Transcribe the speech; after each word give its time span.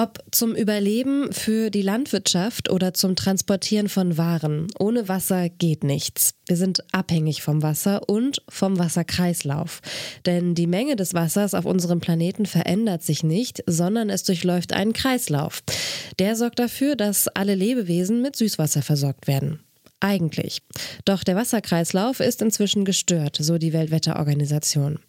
Ob 0.00 0.22
zum 0.30 0.54
Überleben 0.54 1.32
für 1.32 1.70
die 1.70 1.82
Landwirtschaft 1.82 2.70
oder 2.70 2.94
zum 2.94 3.16
Transportieren 3.16 3.88
von 3.88 4.16
Waren. 4.16 4.68
Ohne 4.78 5.08
Wasser 5.08 5.48
geht 5.48 5.82
nichts. 5.82 6.34
Wir 6.46 6.56
sind 6.56 6.84
abhängig 6.94 7.42
vom 7.42 7.64
Wasser 7.64 8.08
und 8.08 8.40
vom 8.48 8.78
Wasserkreislauf. 8.78 9.80
Denn 10.24 10.54
die 10.54 10.68
Menge 10.68 10.94
des 10.94 11.14
Wassers 11.14 11.52
auf 11.52 11.64
unserem 11.64 11.98
Planeten 11.98 12.46
verändert 12.46 13.02
sich 13.02 13.24
nicht, 13.24 13.64
sondern 13.66 14.08
es 14.08 14.22
durchläuft 14.22 14.72
einen 14.72 14.92
Kreislauf. 14.92 15.64
Der 16.20 16.36
sorgt 16.36 16.60
dafür, 16.60 16.94
dass 16.94 17.26
alle 17.26 17.56
Lebewesen 17.56 18.22
mit 18.22 18.36
Süßwasser 18.36 18.82
versorgt 18.82 19.26
werden. 19.26 19.58
Eigentlich. 20.00 20.62
Doch 21.04 21.24
der 21.24 21.34
Wasserkreislauf 21.34 22.20
ist 22.20 22.40
inzwischen 22.40 22.84
gestört, 22.84 23.36
so 23.40 23.58
die 23.58 23.72
Weltwetterorganisation. 23.72 25.00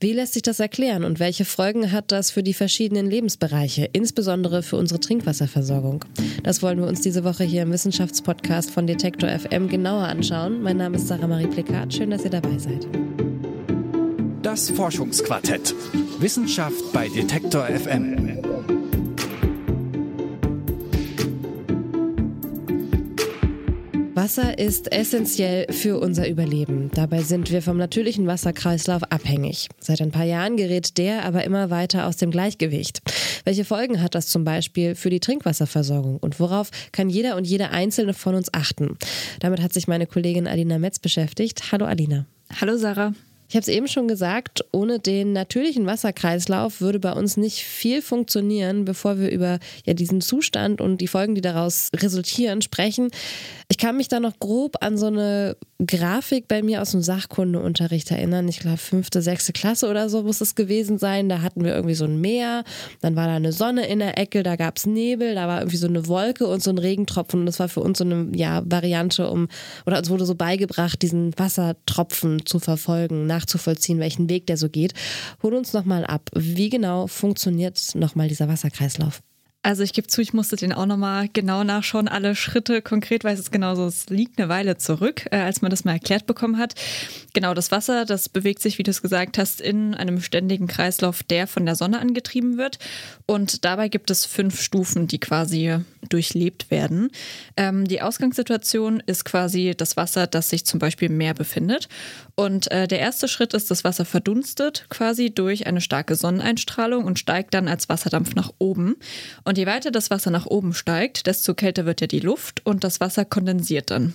Wie 0.00 0.12
lässt 0.12 0.34
sich 0.34 0.42
das 0.42 0.60
erklären 0.60 1.04
und 1.04 1.18
welche 1.18 1.46
Folgen 1.46 1.92
hat 1.92 2.12
das 2.12 2.30
für 2.30 2.42
die 2.42 2.52
verschiedenen 2.52 3.08
Lebensbereiche, 3.08 3.88
insbesondere 3.92 4.62
für 4.62 4.76
unsere 4.76 5.00
Trinkwasserversorgung? 5.00 6.04
Das 6.42 6.62
wollen 6.62 6.78
wir 6.78 6.86
uns 6.86 7.00
diese 7.00 7.24
Woche 7.24 7.44
hier 7.44 7.62
im 7.62 7.72
Wissenschaftspodcast 7.72 8.70
von 8.70 8.86
Detektor 8.86 9.30
FM 9.30 9.68
genauer 9.68 10.04
anschauen. 10.04 10.62
Mein 10.62 10.76
Name 10.76 10.96
ist 10.96 11.08
Sarah 11.08 11.26
Marie 11.26 11.46
Plikat. 11.46 11.94
Schön, 11.94 12.10
dass 12.10 12.24
ihr 12.24 12.30
dabei 12.30 12.58
seid. 12.58 12.86
Das 14.42 14.68
Forschungsquartett. 14.68 15.74
Wissenschaft 16.20 16.92
bei 16.92 17.08
Detektor 17.08 17.64
FM. 17.64 18.43
Wasser 24.14 24.58
ist 24.60 24.92
essentiell 24.92 25.66
für 25.72 25.98
unser 25.98 26.28
Überleben. 26.28 26.88
Dabei 26.94 27.22
sind 27.22 27.50
wir 27.50 27.62
vom 27.62 27.76
natürlichen 27.76 28.28
Wasserkreislauf 28.28 29.02
abhängig. 29.10 29.68
Seit 29.80 30.00
ein 30.00 30.12
paar 30.12 30.24
Jahren 30.24 30.56
gerät 30.56 30.98
der 30.98 31.24
aber 31.24 31.42
immer 31.42 31.68
weiter 31.70 32.06
aus 32.06 32.16
dem 32.16 32.30
Gleichgewicht. 32.30 33.02
Welche 33.44 33.64
Folgen 33.64 34.00
hat 34.00 34.14
das 34.14 34.28
zum 34.28 34.44
Beispiel 34.44 34.94
für 34.94 35.10
die 35.10 35.18
Trinkwasserversorgung 35.18 36.18
und 36.18 36.38
worauf 36.38 36.70
kann 36.92 37.10
jeder 37.10 37.36
und 37.36 37.44
jede 37.44 37.70
einzelne 37.70 38.14
von 38.14 38.36
uns 38.36 38.54
achten? 38.54 38.96
Damit 39.40 39.60
hat 39.60 39.72
sich 39.72 39.88
meine 39.88 40.06
Kollegin 40.06 40.46
Alina 40.46 40.78
Metz 40.78 41.00
beschäftigt. 41.00 41.72
Hallo 41.72 41.84
Alina. 41.84 42.26
Hallo 42.60 42.76
Sarah. 42.76 43.14
Ich 43.48 43.56
habe 43.56 43.62
es 43.62 43.68
eben 43.68 43.88
schon 43.88 44.08
gesagt, 44.08 44.64
ohne 44.72 44.98
den 44.98 45.32
natürlichen 45.32 45.86
Wasserkreislauf 45.86 46.80
würde 46.80 46.98
bei 46.98 47.12
uns 47.12 47.36
nicht 47.36 47.62
viel 47.62 48.02
funktionieren, 48.02 48.84
bevor 48.84 49.18
wir 49.18 49.30
über 49.30 49.58
ja, 49.84 49.94
diesen 49.94 50.20
Zustand 50.20 50.80
und 50.80 51.00
die 51.00 51.08
Folgen, 51.08 51.34
die 51.34 51.40
daraus 51.40 51.90
resultieren, 51.94 52.62
sprechen. 52.62 53.10
Ich 53.68 53.78
kann 53.78 53.96
mich 53.96 54.08
da 54.08 54.20
noch 54.20 54.38
grob 54.38 54.76
an 54.80 54.96
so 54.96 55.06
eine 55.06 55.56
Grafik 55.84 56.48
bei 56.48 56.62
mir 56.62 56.80
aus 56.80 56.92
dem 56.92 57.02
Sachkundeunterricht 57.02 58.10
erinnern. 58.10 58.48
Ich 58.48 58.60
glaube, 58.60 58.78
fünfte, 58.78 59.22
sechste 59.22 59.52
Klasse 59.52 59.88
oder 59.88 60.08
so 60.08 60.22
muss 60.22 60.40
es 60.40 60.54
gewesen 60.54 60.98
sein. 60.98 61.28
Da 61.28 61.42
hatten 61.42 61.64
wir 61.64 61.74
irgendwie 61.74 61.94
so 61.94 62.04
ein 62.04 62.20
Meer, 62.20 62.64
dann 63.00 63.16
war 63.16 63.26
da 63.26 63.34
eine 63.34 63.52
Sonne 63.52 63.86
in 63.86 63.98
der 63.98 64.18
Ecke, 64.18 64.42
da 64.42 64.56
gab 64.56 64.78
es 64.78 64.86
Nebel, 64.86 65.34
da 65.34 65.48
war 65.48 65.60
irgendwie 65.60 65.76
so 65.76 65.86
eine 65.86 66.06
Wolke 66.06 66.46
und 66.46 66.62
so 66.62 66.70
ein 66.70 66.78
Regentropfen. 66.78 67.40
Und 67.40 67.46
das 67.46 67.58
war 67.58 67.68
für 67.68 67.80
uns 67.80 67.98
so 67.98 68.04
eine 68.04 68.28
ja, 68.34 68.62
Variante, 68.64 69.28
um, 69.28 69.48
oder 69.86 69.98
uns 69.98 70.10
wurde 70.10 70.24
so 70.24 70.34
beigebracht, 70.34 71.02
diesen 71.02 71.36
Wassertropfen 71.38 72.46
zu 72.46 72.58
verfolgen, 72.58 73.26
nachzuvollziehen, 73.34 73.98
welchen 73.98 74.28
Weg 74.28 74.46
der 74.46 74.56
so 74.56 74.68
geht. 74.68 74.94
Hol 75.42 75.54
uns 75.54 75.72
nochmal 75.72 76.04
ab. 76.04 76.30
Wie 76.34 76.70
genau 76.70 77.06
funktioniert 77.06 77.94
nochmal 77.94 78.28
dieser 78.28 78.48
Wasserkreislauf? 78.48 79.20
Also 79.64 79.82
ich 79.82 79.94
gebe 79.94 80.06
zu, 80.06 80.20
ich 80.20 80.34
musste 80.34 80.56
den 80.56 80.74
auch 80.74 80.84
nochmal 80.84 81.30
genau 81.32 81.64
nachschauen, 81.64 82.06
alle 82.06 82.36
Schritte 82.36 82.82
konkret, 82.82 83.24
weil 83.24 83.34
es 83.34 83.50
genauso, 83.50 83.86
es 83.86 84.10
liegt 84.10 84.38
eine 84.38 84.50
Weile 84.50 84.76
zurück, 84.76 85.24
äh, 85.30 85.38
als 85.38 85.62
man 85.62 85.70
das 85.70 85.86
mal 85.86 85.94
erklärt 85.94 86.26
bekommen 86.26 86.58
hat. 86.58 86.74
Genau, 87.32 87.54
das 87.54 87.70
Wasser, 87.70 88.04
das 88.04 88.28
bewegt 88.28 88.60
sich, 88.60 88.76
wie 88.76 88.82
du 88.82 88.90
es 88.90 89.00
gesagt 89.00 89.38
hast, 89.38 89.62
in 89.62 89.94
einem 89.94 90.20
ständigen 90.20 90.66
Kreislauf, 90.66 91.22
der 91.22 91.46
von 91.46 91.64
der 91.64 91.76
Sonne 91.76 91.98
angetrieben 91.98 92.58
wird. 92.58 92.78
Und 93.24 93.64
dabei 93.64 93.88
gibt 93.88 94.10
es 94.10 94.26
fünf 94.26 94.60
Stufen, 94.60 95.06
die 95.08 95.18
quasi 95.18 95.78
durchlebt 96.08 96.70
werden. 96.70 97.10
Ähm, 97.56 97.86
die 97.86 98.02
Ausgangssituation 98.02 99.02
ist 99.06 99.24
quasi 99.24 99.74
das 99.76 99.96
Wasser, 99.96 100.26
das 100.26 100.50
sich 100.50 100.64
zum 100.64 100.78
Beispiel 100.78 101.08
im 101.08 101.16
Meer 101.16 101.34
befindet. 101.34 101.88
Und 102.34 102.70
äh, 102.70 102.88
der 102.88 103.00
erste 103.00 103.28
Schritt 103.28 103.54
ist, 103.54 103.70
das 103.70 103.84
Wasser 103.84 104.04
verdunstet 104.04 104.86
quasi 104.88 105.30
durch 105.30 105.66
eine 105.66 105.80
starke 105.80 106.16
Sonneneinstrahlung 106.16 107.04
und 107.04 107.18
steigt 107.18 107.54
dann 107.54 107.68
als 107.68 107.88
Wasserdampf 107.88 108.34
nach 108.34 108.52
oben. 108.58 108.96
Und 109.44 109.58
je 109.58 109.66
weiter 109.66 109.90
das 109.90 110.10
Wasser 110.10 110.30
nach 110.30 110.46
oben 110.46 110.74
steigt, 110.74 111.26
desto 111.26 111.54
kälter 111.54 111.86
wird 111.86 112.00
ja 112.00 112.06
die 112.06 112.20
Luft 112.20 112.64
und 112.66 112.84
das 112.84 113.00
Wasser 113.00 113.24
kondensiert 113.24 113.90
dann. 113.90 114.14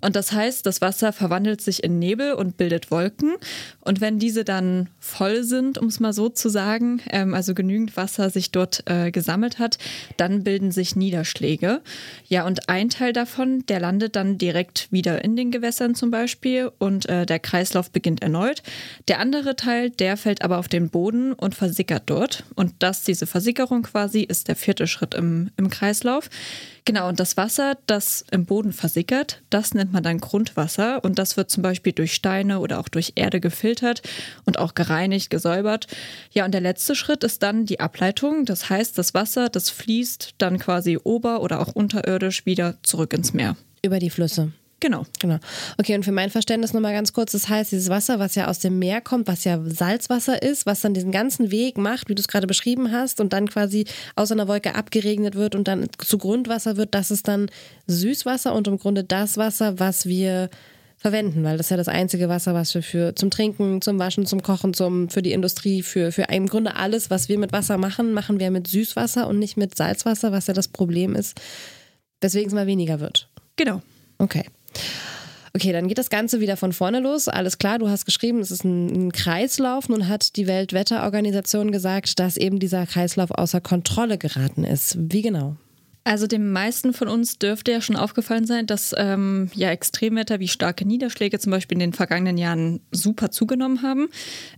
Und 0.00 0.16
das 0.16 0.32
heißt, 0.32 0.64
das 0.66 0.80
Wasser 0.80 1.12
verwandelt 1.12 1.60
sich 1.60 1.82
in 1.82 1.98
Nebel 1.98 2.34
und 2.34 2.56
bildet 2.56 2.90
Wolken. 2.90 3.34
Und 3.80 4.00
wenn 4.00 4.18
diese 4.18 4.44
dann 4.44 4.88
voll 5.00 5.42
sind, 5.42 5.78
um 5.78 5.88
es 5.88 6.00
mal 6.00 6.12
so 6.12 6.28
zu 6.28 6.48
sagen, 6.48 7.00
ähm, 7.10 7.34
also 7.34 7.54
genügend 7.54 7.96
Wasser 7.96 8.30
sich 8.30 8.52
dort 8.52 8.82
äh, 8.86 9.10
gesammelt 9.10 9.58
hat, 9.58 9.78
dann 10.16 10.44
bilden 10.44 10.70
sich 10.70 10.96
Niederschläge. 10.96 11.17
Ja, 12.26 12.46
und 12.46 12.68
ein 12.68 12.90
Teil 12.90 13.12
davon, 13.12 13.64
der 13.66 13.80
landet 13.80 14.16
dann 14.16 14.38
direkt 14.38 14.88
wieder 14.90 15.24
in 15.24 15.36
den 15.36 15.50
Gewässern 15.50 15.94
zum 15.94 16.10
Beispiel 16.10 16.70
und 16.78 17.08
äh, 17.08 17.26
der 17.26 17.38
Kreislauf 17.38 17.90
beginnt 17.90 18.22
erneut. 18.22 18.62
Der 19.08 19.20
andere 19.20 19.56
Teil, 19.56 19.90
der 19.90 20.16
fällt 20.16 20.42
aber 20.42 20.58
auf 20.58 20.68
den 20.68 20.90
Boden 20.90 21.32
und 21.32 21.54
versickert 21.54 22.04
dort. 22.06 22.44
Und 22.54 22.74
das, 22.80 23.04
diese 23.04 23.26
Versickerung 23.26 23.82
quasi, 23.82 24.22
ist 24.22 24.48
der 24.48 24.56
vierte 24.56 24.86
Schritt 24.86 25.14
im, 25.14 25.50
im 25.56 25.70
Kreislauf. 25.70 26.30
Genau, 26.88 27.06
und 27.06 27.20
das 27.20 27.36
Wasser, 27.36 27.76
das 27.84 28.24
im 28.30 28.46
Boden 28.46 28.72
versickert, 28.72 29.42
das 29.50 29.74
nennt 29.74 29.92
man 29.92 30.02
dann 30.02 30.16
Grundwasser 30.16 31.04
und 31.04 31.18
das 31.18 31.36
wird 31.36 31.50
zum 31.50 31.62
Beispiel 31.62 31.92
durch 31.92 32.14
Steine 32.14 32.60
oder 32.60 32.80
auch 32.80 32.88
durch 32.88 33.12
Erde 33.14 33.40
gefiltert 33.40 34.00
und 34.46 34.58
auch 34.58 34.72
gereinigt, 34.72 35.28
gesäubert. 35.28 35.86
Ja, 36.30 36.46
und 36.46 36.52
der 36.52 36.62
letzte 36.62 36.94
Schritt 36.94 37.24
ist 37.24 37.42
dann 37.42 37.66
die 37.66 37.78
Ableitung. 37.78 38.46
Das 38.46 38.70
heißt, 38.70 38.96
das 38.96 39.12
Wasser, 39.12 39.50
das 39.50 39.68
fließt 39.68 40.36
dann 40.38 40.58
quasi 40.58 40.98
ober- 41.04 41.42
oder 41.42 41.60
auch 41.60 41.74
unterirdisch 41.74 42.46
wieder 42.46 42.76
zurück 42.82 43.12
ins 43.12 43.34
Meer. 43.34 43.54
Über 43.82 43.98
die 43.98 44.08
Flüsse. 44.08 44.52
Genau. 44.80 45.06
Genau. 45.18 45.38
Okay, 45.76 45.96
und 45.96 46.04
für 46.04 46.12
mein 46.12 46.30
Verständnis 46.30 46.72
nochmal 46.72 46.92
ganz 46.92 47.12
kurz, 47.12 47.32
das 47.32 47.48
heißt, 47.48 47.72
dieses 47.72 47.88
Wasser, 47.88 48.20
was 48.20 48.36
ja 48.36 48.46
aus 48.46 48.60
dem 48.60 48.78
Meer 48.78 49.00
kommt, 49.00 49.26
was 49.26 49.42
ja 49.42 49.60
Salzwasser 49.64 50.40
ist, 50.40 50.66
was 50.66 50.80
dann 50.80 50.94
diesen 50.94 51.10
ganzen 51.10 51.50
Weg 51.50 51.78
macht, 51.78 52.08
wie 52.08 52.14
du 52.14 52.20
es 52.20 52.28
gerade 52.28 52.46
beschrieben 52.46 52.92
hast, 52.92 53.20
und 53.20 53.32
dann 53.32 53.48
quasi 53.48 53.86
aus 54.14 54.30
einer 54.30 54.46
Wolke 54.46 54.76
abgeregnet 54.76 55.34
wird 55.34 55.56
und 55.56 55.66
dann 55.66 55.88
zu 55.98 56.18
Grundwasser 56.18 56.76
wird, 56.76 56.94
das 56.94 57.10
ist 57.10 57.26
dann 57.26 57.50
Süßwasser 57.88 58.54
und 58.54 58.68
im 58.68 58.78
Grunde 58.78 59.02
das 59.02 59.36
Wasser, 59.36 59.80
was 59.80 60.06
wir 60.06 60.48
verwenden, 60.96 61.44
weil 61.44 61.56
das 61.56 61.66
ist 61.66 61.70
ja 61.70 61.76
das 61.76 61.88
einzige 61.88 62.28
Wasser, 62.28 62.54
was 62.54 62.74
wir 62.74 62.82
für 62.82 63.14
zum 63.14 63.30
Trinken, 63.30 63.80
zum 63.82 63.98
Waschen, 63.98 64.26
zum 64.26 64.42
Kochen, 64.42 64.74
zum 64.74 65.08
für 65.08 65.22
die 65.22 65.32
Industrie, 65.32 65.82
für 65.82 66.12
für 66.12 66.22
im 66.22 66.46
Grunde 66.46 66.74
alles, 66.76 67.08
was 67.08 67.28
wir 67.28 67.38
mit 67.38 67.52
Wasser 67.52 67.78
machen, 67.78 68.12
machen 68.12 68.40
wir 68.40 68.50
mit 68.50 68.66
Süßwasser 68.66 69.28
und 69.28 69.38
nicht 69.38 69.56
mit 69.56 69.76
Salzwasser, 69.76 70.32
was 70.32 70.48
ja 70.48 70.54
das 70.54 70.68
Problem 70.68 71.14
ist, 71.14 71.40
weswegen 72.20 72.48
es 72.48 72.54
mal 72.54 72.66
weniger 72.66 72.98
wird. 72.98 73.28
Genau. 73.56 73.80
Okay. 74.18 74.44
Okay, 75.54 75.72
dann 75.72 75.88
geht 75.88 75.98
das 75.98 76.10
Ganze 76.10 76.40
wieder 76.40 76.56
von 76.56 76.72
vorne 76.72 77.00
los. 77.00 77.26
Alles 77.26 77.58
klar, 77.58 77.78
du 77.78 77.88
hast 77.88 78.04
geschrieben, 78.04 78.40
es 78.40 78.50
ist 78.50 78.64
ein, 78.64 79.06
ein, 79.06 79.12
Kreislauf. 79.12 79.88
Nun 79.88 80.08
hat 80.08 80.36
die 80.36 80.46
Weltwetterorganisation 80.46 81.72
gesagt, 81.72 82.20
dass 82.20 82.36
eben 82.36 82.58
dieser 82.58 82.86
Kreislauf 82.86 83.30
außer 83.30 83.60
Kontrolle 83.60 84.18
geraten 84.18 84.64
ist. 84.64 84.96
Wie 84.98 85.22
genau? 85.22 85.56
Also 86.08 86.26
den 86.26 86.50
meisten 86.52 86.94
von 86.94 87.06
uns 87.06 87.38
dürfte 87.38 87.70
ja 87.70 87.82
schon 87.82 87.94
aufgefallen 87.94 88.46
sein, 88.46 88.66
dass 88.66 88.94
ähm, 88.96 89.50
ja 89.54 89.70
Extremwetter 89.70 90.40
wie 90.40 90.48
starke 90.48 90.88
Niederschläge 90.88 91.38
zum 91.38 91.50
Beispiel 91.50 91.76
in 91.76 91.80
den 91.80 91.92
vergangenen 91.92 92.38
Jahren 92.38 92.80
super 92.92 93.30
zugenommen 93.30 93.82
haben. 93.82 94.08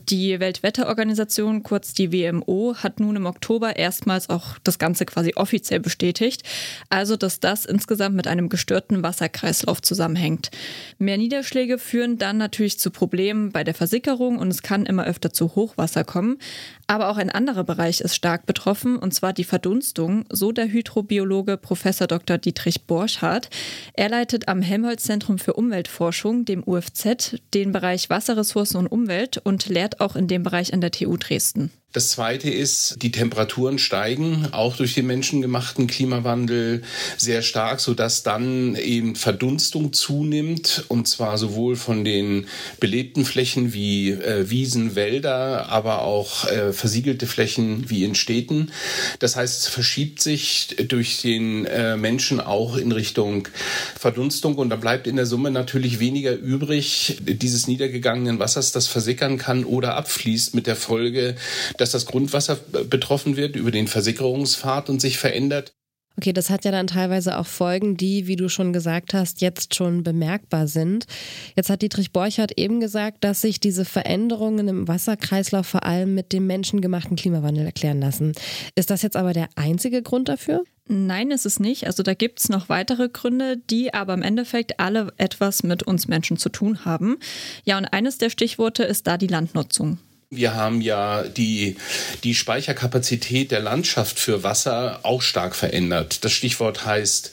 Die 0.09 0.39
Weltwetterorganisation, 0.39 1.65
kurz 1.65 1.93
die 1.93 2.13
WMO, 2.13 2.77
hat 2.77 3.01
nun 3.01 3.17
im 3.17 3.27
Oktober 3.27 3.75
erstmals 3.75 4.31
auch 4.31 4.59
das 4.63 4.79
Ganze 4.79 5.07
quasi 5.07 5.33
offiziell 5.35 5.81
bestätigt. 5.81 6.45
Also, 6.89 7.17
dass 7.17 7.41
das 7.41 7.67
insgesamt 7.67 8.15
mit 8.15 8.29
einem 8.29 8.49
gestörten 8.49 9.03
Wasserkreislauf 9.03 9.83
zusammenhängt. 9.83 10.53
Mehr 10.99 11.19
Niederschläge 11.19 11.79
führen 11.79 12.17
dann 12.17 12.39
natürlich 12.39 12.79
zu 12.79 12.93
Problemen 12.93 13.51
bei 13.51 13.65
der 13.65 13.75
Versickerung 13.75 14.39
und 14.39 14.53
es 14.53 14.63
kann 14.63 14.87
immer 14.87 15.05
öfter 15.05 15.33
zu 15.33 15.57
Hochwasser 15.57 16.05
kommen. 16.05 16.39
Aber 16.87 17.09
auch 17.09 17.17
ein 17.17 17.31
anderer 17.31 17.65
Bereich 17.65 18.01
ist 18.01 18.15
stark 18.15 18.47
betroffen, 18.47 18.97
und 18.97 19.15
zwar 19.15 19.33
die 19.33 19.43
Verdunstung, 19.43 20.27
so 20.31 20.53
der 20.53 20.69
Hydrobiologe 20.69 21.40
Prof. 21.43 21.83
Dr. 21.83 22.39
Dietrich 22.39 22.87
Borchardt. 22.87 23.49
Er 23.95 24.09
leitet 24.09 24.49
am 24.49 24.63
Helmholtz-Zentrum 24.63 25.39
für 25.39 25.55
Umweltforschung, 25.55 26.45
dem 26.45 26.63
UFZ, 26.67 27.37
den 27.55 27.73
Bereich 27.73 28.11
Wasserressourcen 28.11 28.79
und 28.79 28.87
Umwelt 28.87 29.39
und 29.39 29.67
lehrt 29.69 30.01
auch 30.01 30.17
in 30.17 30.29
dem 30.29 30.43
Bereich 30.43 30.73
an 30.73 30.81
der 30.81 30.91
TU 30.91 31.17
Dresden. 31.17 31.71
Das 31.93 32.11
zweite 32.11 32.49
ist, 32.49 33.03
die 33.03 33.11
Temperaturen 33.11 33.81
steigen, 33.81 34.47
auch 34.53 34.77
durch 34.77 34.95
den 34.95 35.09
menschengemachten 35.09 35.89
Klimawandel 35.89 36.83
sehr 37.17 37.43
stark, 37.43 37.81
sodass 37.81 38.23
dann 38.23 38.77
eben 38.77 39.17
Verdunstung 39.17 39.93
zunimmt, 39.93 40.85
und 40.87 41.09
zwar 41.09 41.37
sowohl 41.37 41.75
von 41.75 42.05
den 42.05 42.47
belebten 42.79 43.25
Flächen 43.25 43.73
wie 43.73 44.11
äh, 44.11 44.49
Wiesen, 44.49 44.95
Wälder, 44.95 45.69
aber 45.69 46.03
auch 46.03 46.47
äh, 46.47 46.73
versiegelte 46.73 47.27
Flächen 47.27 47.91
wie 47.91 48.05
in 48.05 48.15
Städten. 48.15 48.71
Das 49.19 49.35
heißt, 49.35 49.63
es 49.63 49.67
verschiebt 49.67 50.23
sich 50.23 50.77
durch 50.87 51.21
den 51.23 51.67
äh, 51.67 51.97
Menschen 51.97 52.41
auch 52.41 52.77
in 52.77 52.93
Richtung 52.93 53.49
Verdunstung 53.99 54.55
und 54.55 54.71
da 54.71 54.77
bleibt 54.77 55.09
in 55.09 55.17
der 55.17 55.27
Summe 55.27 55.51
natürlich 55.51 55.99
weniger 55.99 56.35
übrig 56.35 57.17
dieses 57.21 57.67
niedergegangenen 57.67 58.39
Wassers, 58.39 58.71
das 58.71 58.87
versickern 58.87 59.39
kann 59.39 59.65
oder 59.65 59.97
abfließt 59.97 60.55
mit 60.55 60.69
der 60.69 60.77
Folge, 60.77 61.35
dass 61.81 61.93
das 61.93 62.07
Grundwasser 62.07 62.57
betroffen 62.89 63.37
wird 63.37 63.57
über 63.57 63.71
den 63.71 63.89
Versickerungspfad 63.89 64.91
und 64.91 65.01
sich 65.01 65.19
verändert. 65.19 65.73
Okay, 66.17 66.33
das 66.33 66.51
hat 66.51 66.65
ja 66.67 66.71
dann 66.71 66.87
teilweise 66.87 67.39
auch 67.39 67.47
Folgen, 67.47 67.97
die, 67.97 68.27
wie 68.27 68.37
du 68.37 68.49
schon 68.51 68.73
gesagt 68.75 69.15
hast, 69.15 69.41
jetzt 69.41 69.75
schon 69.75 70.03
bemerkbar 70.03 70.67
sind. 70.67 71.07
Jetzt 71.57 71.71
hat 71.71 71.81
Dietrich 71.81 72.13
Borchert 72.13 72.59
eben 72.59 72.81
gesagt, 72.81 73.25
dass 73.25 73.41
sich 73.41 73.59
diese 73.59 73.87
Veränderungen 73.87 74.69
im 74.69 74.89
Wasserkreislauf 74.89 75.67
vor 75.67 75.85
allem 75.85 76.15
mit 76.15 76.33
dem 76.33 76.47
menschengemachten 76.47 77.17
Klimawandel 77.17 77.65
erklären 77.65 78.01
lassen. 78.01 78.33
Ist 78.75 78.91
das 78.91 79.01
jetzt 79.03 79.17
aber 79.17 79.33
der 79.33 79.49
einzige 79.55 80.03
Grund 80.03 80.29
dafür? 80.29 80.65
Nein, 80.89 81.31
ist 81.31 81.47
es 81.47 81.61
nicht. 81.61 81.87
Also 81.87 82.03
da 82.03 82.15
gibt 82.15 82.41
es 82.41 82.49
noch 82.49 82.69
weitere 82.69 83.09
Gründe, 83.09 83.57
die 83.57 83.95
aber 83.95 84.13
im 84.13 84.23
Endeffekt 84.23 84.81
alle 84.81 85.13
etwas 85.17 85.63
mit 85.63 85.85
uns 85.85 86.09
Menschen 86.09 86.37
zu 86.37 86.49
tun 86.49 86.85
haben. 86.85 87.17
Ja, 87.65 87.79
und 87.79 87.87
eines 87.87 88.19
der 88.19 88.29
Stichworte 88.29 88.83
ist 88.83 89.07
da 89.07 89.17
die 89.17 89.29
Landnutzung. 89.29 89.99
Wir 90.33 90.55
haben 90.55 90.81
ja 90.81 91.25
die, 91.25 91.75
die 92.23 92.37
Speicherkapazität 92.37 93.51
der 93.51 93.59
Landschaft 93.59 94.21
für 94.21 94.45
Wasser 94.45 95.01
auch 95.03 95.23
stark 95.23 95.57
verändert. 95.57 96.25
Das 96.25 96.31
Stichwort 96.31 96.87
heißt 96.87 97.33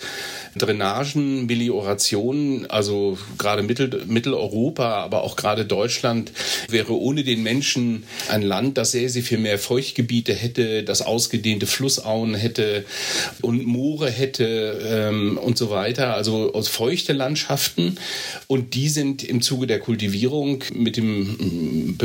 Drainagen, 0.57 1.45
Melioration, 1.45 2.65
also 2.67 3.17
gerade 3.37 3.61
Mittel, 3.61 4.03
Mitteleuropa, 4.07 5.03
aber 5.03 5.23
auch 5.23 5.35
gerade 5.35 5.65
Deutschland 5.65 6.31
wäre 6.69 6.93
ohne 6.93 7.23
den 7.23 7.43
Menschen 7.43 8.03
ein 8.29 8.41
Land, 8.41 8.79
das 8.79 8.91
sehr, 8.91 9.09
sehr 9.09 9.21
viel 9.21 9.37
mehr 9.37 9.59
Feuchtgebiete 9.59 10.33
hätte, 10.33 10.83
das 10.83 11.03
ausgedehnte 11.03 11.67
Flussauen 11.67 12.33
hätte 12.33 12.83
und 13.41 13.65
Moore 13.65 14.09
hätte 14.09 14.81
ähm, 14.83 15.37
und 15.37 15.57
so 15.57 15.69
weiter, 15.69 16.15
also 16.15 16.53
aus 16.53 16.67
feuchte 16.67 17.13
Landschaften. 17.13 17.97
Und 18.47 18.73
die 18.73 18.89
sind 18.89 19.23
im 19.23 19.41
Zuge 19.41 19.67
der 19.67 19.79
Kultivierung 19.79 20.63
mit 20.73 20.97
dem 20.97 21.91
mm, 21.91 21.97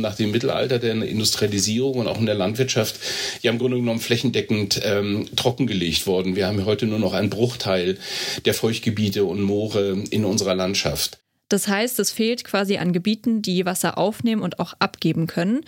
Nach 0.00 0.14
dem 0.14 0.30
Mittelalter, 0.30 0.78
der 0.78 0.92
Industrialisierung 1.02 1.98
und 1.98 2.06
auch 2.06 2.18
in 2.18 2.26
der 2.26 2.34
Landwirtschaft 2.34 2.96
ja 3.42 3.50
im 3.50 3.58
Grunde 3.58 3.76
genommen 3.76 4.00
flächendeckend 4.00 4.80
ähm, 4.84 5.28
trockengelegt 5.36 6.06
worden. 6.06 6.36
Wir 6.36 6.46
haben 6.46 6.64
heute 6.64 6.86
nur 6.86 6.98
noch 6.98 7.12
einen 7.12 7.28
Bruch 7.30 7.50
Bruchteil 7.50 7.98
der 8.44 8.54
Feuchtgebiete 8.54 9.24
und 9.24 9.42
Moore 9.42 10.04
in 10.10 10.24
unserer 10.24 10.54
Landschaft. 10.54 11.18
Das 11.48 11.66
heißt, 11.66 11.98
es 11.98 12.12
fehlt 12.12 12.44
quasi 12.44 12.76
an 12.76 12.92
Gebieten, 12.92 13.42
die 13.42 13.66
Wasser 13.66 13.98
aufnehmen 13.98 14.42
und 14.42 14.60
auch 14.60 14.74
abgeben 14.78 15.26
können. 15.26 15.62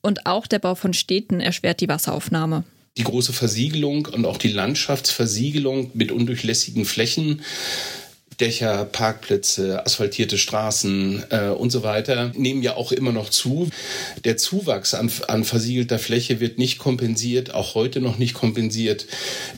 Und 0.00 0.24
auch 0.24 0.46
der 0.46 0.60
Bau 0.60 0.74
von 0.74 0.94
Städten 0.94 1.40
erschwert 1.40 1.80
die 1.80 1.88
Wasseraufnahme. 1.88 2.64
Die 2.96 3.04
große 3.04 3.34
Versiegelung 3.34 4.06
und 4.06 4.24
auch 4.24 4.38
die 4.38 4.50
Landschaftsversiegelung 4.50 5.90
mit 5.92 6.10
undurchlässigen 6.10 6.86
Flächen 6.86 7.42
Dächer, 8.40 8.84
Parkplätze, 8.84 9.84
asphaltierte 9.84 10.38
Straßen 10.38 11.24
äh, 11.30 11.48
und 11.48 11.70
so 11.70 11.82
weiter 11.82 12.32
nehmen 12.34 12.62
ja 12.62 12.76
auch 12.76 12.92
immer 12.92 13.12
noch 13.12 13.30
zu. 13.30 13.68
Der 14.24 14.36
Zuwachs 14.36 14.94
an, 14.94 15.10
an 15.28 15.44
versiegelter 15.44 15.98
Fläche 15.98 16.40
wird 16.40 16.58
nicht 16.58 16.78
kompensiert, 16.78 17.54
auch 17.54 17.74
heute 17.74 18.00
noch 18.00 18.18
nicht 18.18 18.34
kompensiert 18.34 19.06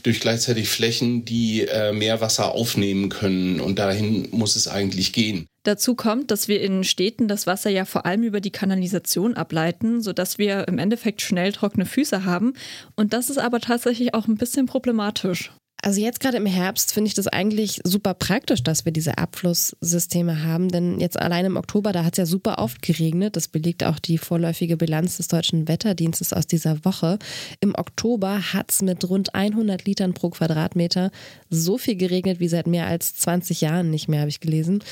durch 0.03 0.19
gleichzeitig 0.19 0.69
Flächen, 0.69 1.25
die 1.25 1.67
äh, 1.67 1.91
mehr 1.91 2.21
Wasser 2.21 2.53
aufnehmen 2.53 3.09
können. 3.09 3.59
Und 3.59 3.79
dahin 3.79 4.29
muss 4.31 4.55
es 4.55 4.67
eigentlich 4.67 5.13
gehen. 5.13 5.45
Dazu 5.63 5.93
kommt, 5.93 6.31
dass 6.31 6.47
wir 6.47 6.61
in 6.61 6.83
Städten 6.83 7.27
das 7.27 7.45
Wasser 7.45 7.69
ja 7.69 7.83
vor 7.83 8.05
allem 8.05 8.23
über 8.23 8.39
die 8.39 8.51
Kanalisation 8.51 9.35
ableiten, 9.35 10.01
sodass 10.01 10.37
wir 10.37 10.67
im 10.69 10.77
Endeffekt 10.77 11.21
schnell 11.21 11.51
trockene 11.51 11.85
Füße 11.85 12.23
haben. 12.23 12.53
Und 12.95 13.11
das 13.13 13.29
ist 13.29 13.37
aber 13.37 13.59
tatsächlich 13.59 14.13
auch 14.13 14.27
ein 14.27 14.37
bisschen 14.37 14.67
problematisch. 14.67 15.51
Also 15.81 16.01
jetzt 16.01 16.19
gerade 16.19 16.37
im 16.37 16.45
Herbst 16.45 16.93
finde 16.93 17.07
ich 17.07 17.13
das 17.13 17.27
eigentlich 17.27 17.79
super 17.85 18.13
praktisch, 18.13 18.63
dass 18.63 18.83
wir 18.83 18.91
diese 18.91 19.17
Abflusssysteme 19.17 20.43
haben, 20.43 20.67
denn 20.67 20.99
jetzt 20.99 21.17
allein 21.17 21.45
im 21.45 21.55
Oktober, 21.55 21.93
da 21.93 22.03
hat 22.03 22.13
es 22.13 22.17
ja 22.17 22.25
super 22.25 22.59
oft 22.59 22.81
geregnet. 22.81 23.37
Das 23.37 23.47
belegt 23.47 23.85
auch 23.85 23.97
die 23.97 24.17
vorläufige 24.17 24.75
Bilanz 24.75 25.17
des 25.17 25.29
deutschen 25.29 25.69
Wetterdienstes 25.69 26.33
aus 26.33 26.47
dieser 26.47 26.83
Woche. 26.83 27.17
Im 27.61 27.75
Oktober 27.75 28.53
hat 28.53 28.71
es 28.71 28.81
mit 28.81 29.07
rund 29.09 29.33
100 29.33 29.85
Litern 29.85 30.13
pro 30.13 30.31
Quadratmeter 30.31 31.11
so 31.49 31.77
viel 31.77 31.95
geregnet 31.95 32.41
wie 32.41 32.49
seit 32.49 32.67
mehr 32.67 32.87
als 32.87 33.15
20 33.15 33.61
Jahren 33.61 33.89
nicht 33.89 34.09
mehr, 34.09 34.19
habe 34.19 34.29
ich 34.29 34.41
gelesen. 34.41 34.83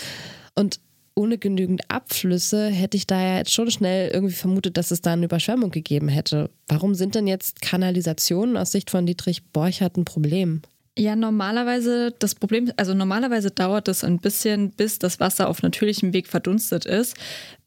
Und 0.56 0.80
ohne 1.16 1.38
genügend 1.38 1.82
Abflüsse 1.90 2.68
hätte 2.68 2.96
ich 2.96 3.08
da 3.08 3.20
ja 3.20 3.38
jetzt 3.40 3.52
schon 3.52 3.72
schnell 3.72 4.10
irgendwie 4.14 4.36
vermutet, 4.36 4.78
dass 4.78 4.92
es 4.92 5.02
da 5.02 5.14
eine 5.14 5.26
Überschwemmung 5.26 5.72
gegeben 5.72 6.08
hätte. 6.08 6.50
Warum 6.68 6.96
sind 6.96 7.16
denn 7.16 7.28
jetzt 7.28 7.62
Kanalisationen 7.62 8.56
aus 8.56 8.72
Sicht 8.72 8.90
von 8.90 9.06
Dietrich 9.06 9.44
Borchardt 9.52 9.98
ein 9.98 10.06
Problem? 10.06 10.62
Ja, 11.00 11.16
normalerweise, 11.16 12.12
das 12.18 12.34
Problem, 12.34 12.72
also 12.76 12.96
normalerweise 12.96 13.52
dauert 13.52 13.88
es 13.88 14.04
ein 14.04 14.18
bisschen, 14.18 14.72
bis 14.72 14.98
das 14.98 15.20
Wasser 15.20 15.48
auf 15.48 15.62
natürlichem 15.62 16.12
Weg 16.12 16.28
verdunstet 16.28 16.88
ist. 16.88 17.16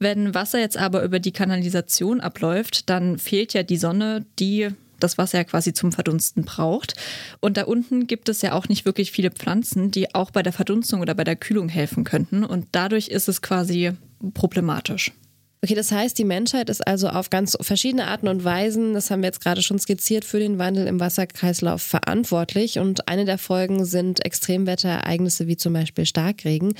Wenn 0.01 0.35
Wasser 0.35 0.59
jetzt 0.59 0.77
aber 0.77 1.05
über 1.05 1.21
die 1.21 1.31
Kanalisation 1.31 2.21
abläuft, 2.21 2.91
dann 2.91 3.19
fehlt 3.21 3.55
ja 3.55 3.63
die 3.63 3.77
Sonne, 3.77 4.27
die 4.41 4.71
das 4.99 5.17
Wasser 5.17 5.39
ja 5.39 5.45
quasi 5.45 5.73
zum 5.73 5.93
Verdunsten 5.93 6.45
braucht. 6.45 6.95
Und 7.39 7.57
da 7.57 7.65
unten 7.65 8.09
gibt 8.09 8.29
es 8.29 8.43
ja 8.43 8.53
auch 8.53 8.69
nicht 8.69 8.85
wirklich 8.85 9.13
viele 9.13 9.31
Pflanzen, 9.31 9.93
die 9.93 10.13
auch 10.13 10.33
bei 10.33 10.43
der 10.43 10.53
Verdunstung 10.53 11.01
oder 11.01 11.15
bei 11.15 11.25
der 11.25 11.37
Kühlung 11.37 11.69
helfen 11.69 12.03
könnten. 12.03 12.43
Und 12.43 12.67
dadurch 12.73 13.09
ist 13.09 13.29
es 13.29 13.43
quasi 13.43 13.93
problematisch. 14.35 15.13
Okay, 15.63 15.75
das 15.75 15.93
heißt, 15.93 16.17
die 16.17 16.25
Menschheit 16.25 16.71
ist 16.71 16.87
also 16.87 17.09
auf 17.09 17.29
ganz 17.29 17.55
verschiedene 17.61 18.07
Arten 18.07 18.29
und 18.29 18.45
Weisen, 18.45 18.95
das 18.95 19.11
haben 19.11 19.21
wir 19.21 19.27
jetzt 19.27 19.43
gerade 19.43 19.61
schon 19.61 19.79
skizziert, 19.79 20.25
für 20.25 20.39
den 20.39 20.59
Wandel 20.59 20.87
im 20.87 21.01
Wasserkreislauf 21.01 21.83
verantwortlich. 21.83 22.79
Und 22.79 23.09
eine 23.09 23.27
der 23.27 23.37
Folgen 23.37 23.85
sind 23.85 24.25
Extremwetterereignisse 24.25 25.49
wie 25.49 25.59
zum 25.59 25.75
Beispiel 25.75 26.07
Starkregen. 26.07 26.73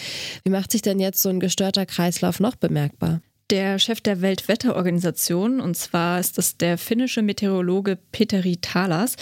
Wie 0.45 0.51
macht 0.51 0.73
sich 0.73 0.81
denn 0.81 0.99
jetzt 0.99 1.21
so 1.21 1.29
ein 1.29 1.41
gestörter 1.41 1.85
Kreislauf 1.85 2.41
noch 2.41 2.57
bemerkbar? 2.57 3.21
Der 3.51 3.79
Chef 3.79 4.01
der 4.01 4.21
Weltwetterorganisation, 4.23 5.61
und 5.61 5.77
zwar 5.77 6.21
ist 6.21 6.39
das 6.39 6.57
der 6.57 6.79
finnische 6.79 7.23
Meteorologe 7.23 7.99
Peteri 8.13 8.59
Talas, 8.59 9.17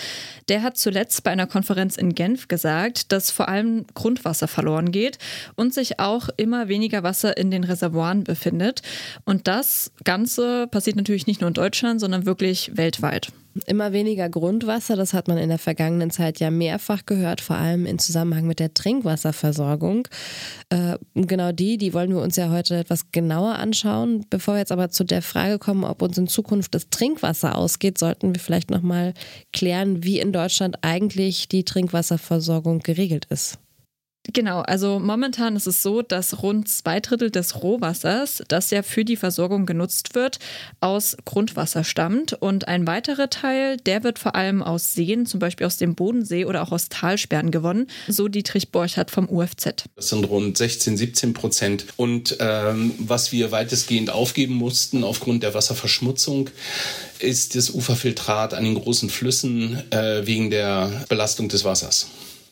der 0.49 0.63
hat 0.63 0.77
zuletzt 0.77 1.25
bei 1.25 1.31
einer 1.31 1.47
Konferenz 1.47 1.97
in 1.97 2.15
Genf 2.15 2.49
gesagt, 2.49 3.13
dass 3.13 3.31
vor 3.31 3.49
allem 3.49 3.87
Grundwasser 3.95 4.49
verloren 4.49 4.93
geht 4.93 5.19
und 5.57 5.73
sich 5.73 5.99
auch 5.99 6.29
immer 6.37 6.69
weniger 6.69 7.03
Wasser 7.03 7.37
in 7.37 7.51
den 7.51 7.65
Reservoiren 7.65 8.25
befindet. 8.25 8.83
Und 9.25 9.49
das 9.49 9.93
Ganze 10.05 10.67
passiert 10.67 10.97
natürlich 10.97 11.27
nicht 11.27 11.41
nur 11.41 11.49
in 11.49 11.55
Deutschland, 11.55 12.01
sondern 12.01 12.27
wirklich 12.27 12.77
weltweit. 12.77 13.33
Immer 13.67 13.93
weniger 13.93 14.29
Grundwasser, 14.29 14.95
das 14.95 15.15
hat 15.15 15.27
man 15.27 15.39
in 15.39 15.49
der 15.49 15.59
vergangenen 15.59 16.11
Zeit 16.11 16.39
ja 16.39 16.51
mehrfach 16.51 17.07
gehört, 17.07 17.41
vor 17.41 17.57
allem 17.57 17.87
im 17.87 17.99
Zusammenhang 17.99 18.47
mit 18.47 18.61
der 18.61 18.75
Trinkwasserversorgung. 18.75 20.07
Äh, 20.71 20.99
genau 21.15 21.53
die, 21.53 21.77
die 21.77 21.93
wollen 21.95 22.11
wir 22.11 22.23
uns 22.23 22.37
ja 22.37 22.51
heute 22.51 22.77
etwas 22.77 23.11
genauer 23.11 23.57
anschauen. 23.57 24.27
Bevor 24.31 24.55
wir 24.55 24.59
jetzt 24.59 24.73
aber 24.73 24.91
zu 24.91 25.05
der 25.05 25.23
Frage 25.23 25.59
kommen, 25.59 25.85
ob 25.85 26.03
uns 26.03 26.19
in 26.19 26.29
Zukunft 26.29 26.75
das 26.75 26.91
Trinkwasser 26.91 27.57
ausgeht, 27.57 27.99
sollten 27.99 28.35
wir 28.35 28.41
vielleicht 28.41 28.71
nochmal 28.71 29.15
klären, 29.53 30.05
wie 30.05 30.21
in 30.21 30.33
Deutschland 30.33 30.79
eigentlich 30.83 31.49
die 31.49 31.65
Trinkwasserversorgung 31.65 32.81
geregelt 32.81 33.27
ist. 33.31 33.59
Genau, 34.33 34.61
also 34.61 34.99
momentan 34.99 35.57
ist 35.57 35.67
es 35.67 35.83
so, 35.83 36.03
dass 36.03 36.43
rund 36.43 36.69
zwei 36.69 37.01
Drittel 37.01 37.31
des 37.31 37.63
Rohwassers, 37.63 38.43
das 38.49 38.71
ja 38.71 38.83
für 38.83 39.05
die 39.05 39.17
Versorgung 39.17 39.65
genutzt 39.65 40.15
wird, 40.15 40.39
aus 40.81 41.17
Grundwasser 41.25 41.83
stammt. 41.83 42.35
Und 42.35 42.69
ein 42.69 42.87
weiterer 42.87 43.31
Teil, 43.31 43.79
der 43.79 44.05
wird 44.05 44.19
vor 44.19 44.35
allem 44.35 44.63
aus 44.63 44.93
Seen, 44.93 45.25
zum 45.25 45.41
Beispiel 45.41 45.67
aus 45.67 45.79
dem 45.79 45.95
Bodensee 45.95 46.45
oder 46.45 46.63
auch 46.63 46.73
aus 46.73 46.91
Talsperren 46.91 47.51
gewonnen, 47.51 47.87
so 48.07 48.29
Dietrich 48.29 48.71
Borchardt 48.71 49.11
vom 49.11 49.31
UFZ. 49.31 49.85
Das 49.97 50.11
sind 50.11 50.25
rund 50.25 50.59
16, 50.59 50.99
17 50.99 51.33
Prozent. 51.33 51.87
Und 51.97 52.37
ähm, 52.41 52.95
was 52.99 53.33
wir 53.33 53.51
weitestgehend 53.51 54.11
aufgeben 54.11 54.55
mussten 54.55 55.05
aufgrund 55.05 55.43
der 55.43 55.55
Wasserverschmutzung, 55.55 56.51
ist 57.19 57.55
das 57.55 57.71
Uferfiltrat 57.71 58.53
an 58.53 58.65
den 58.65 58.75
großen 58.75 59.09
Flüssen 59.09 59.91
äh, 59.91 60.27
wegen 60.27 60.51
der 60.51 61.07
Belastung 61.09 61.49
des 61.49 61.65
Wassers. 61.65 62.09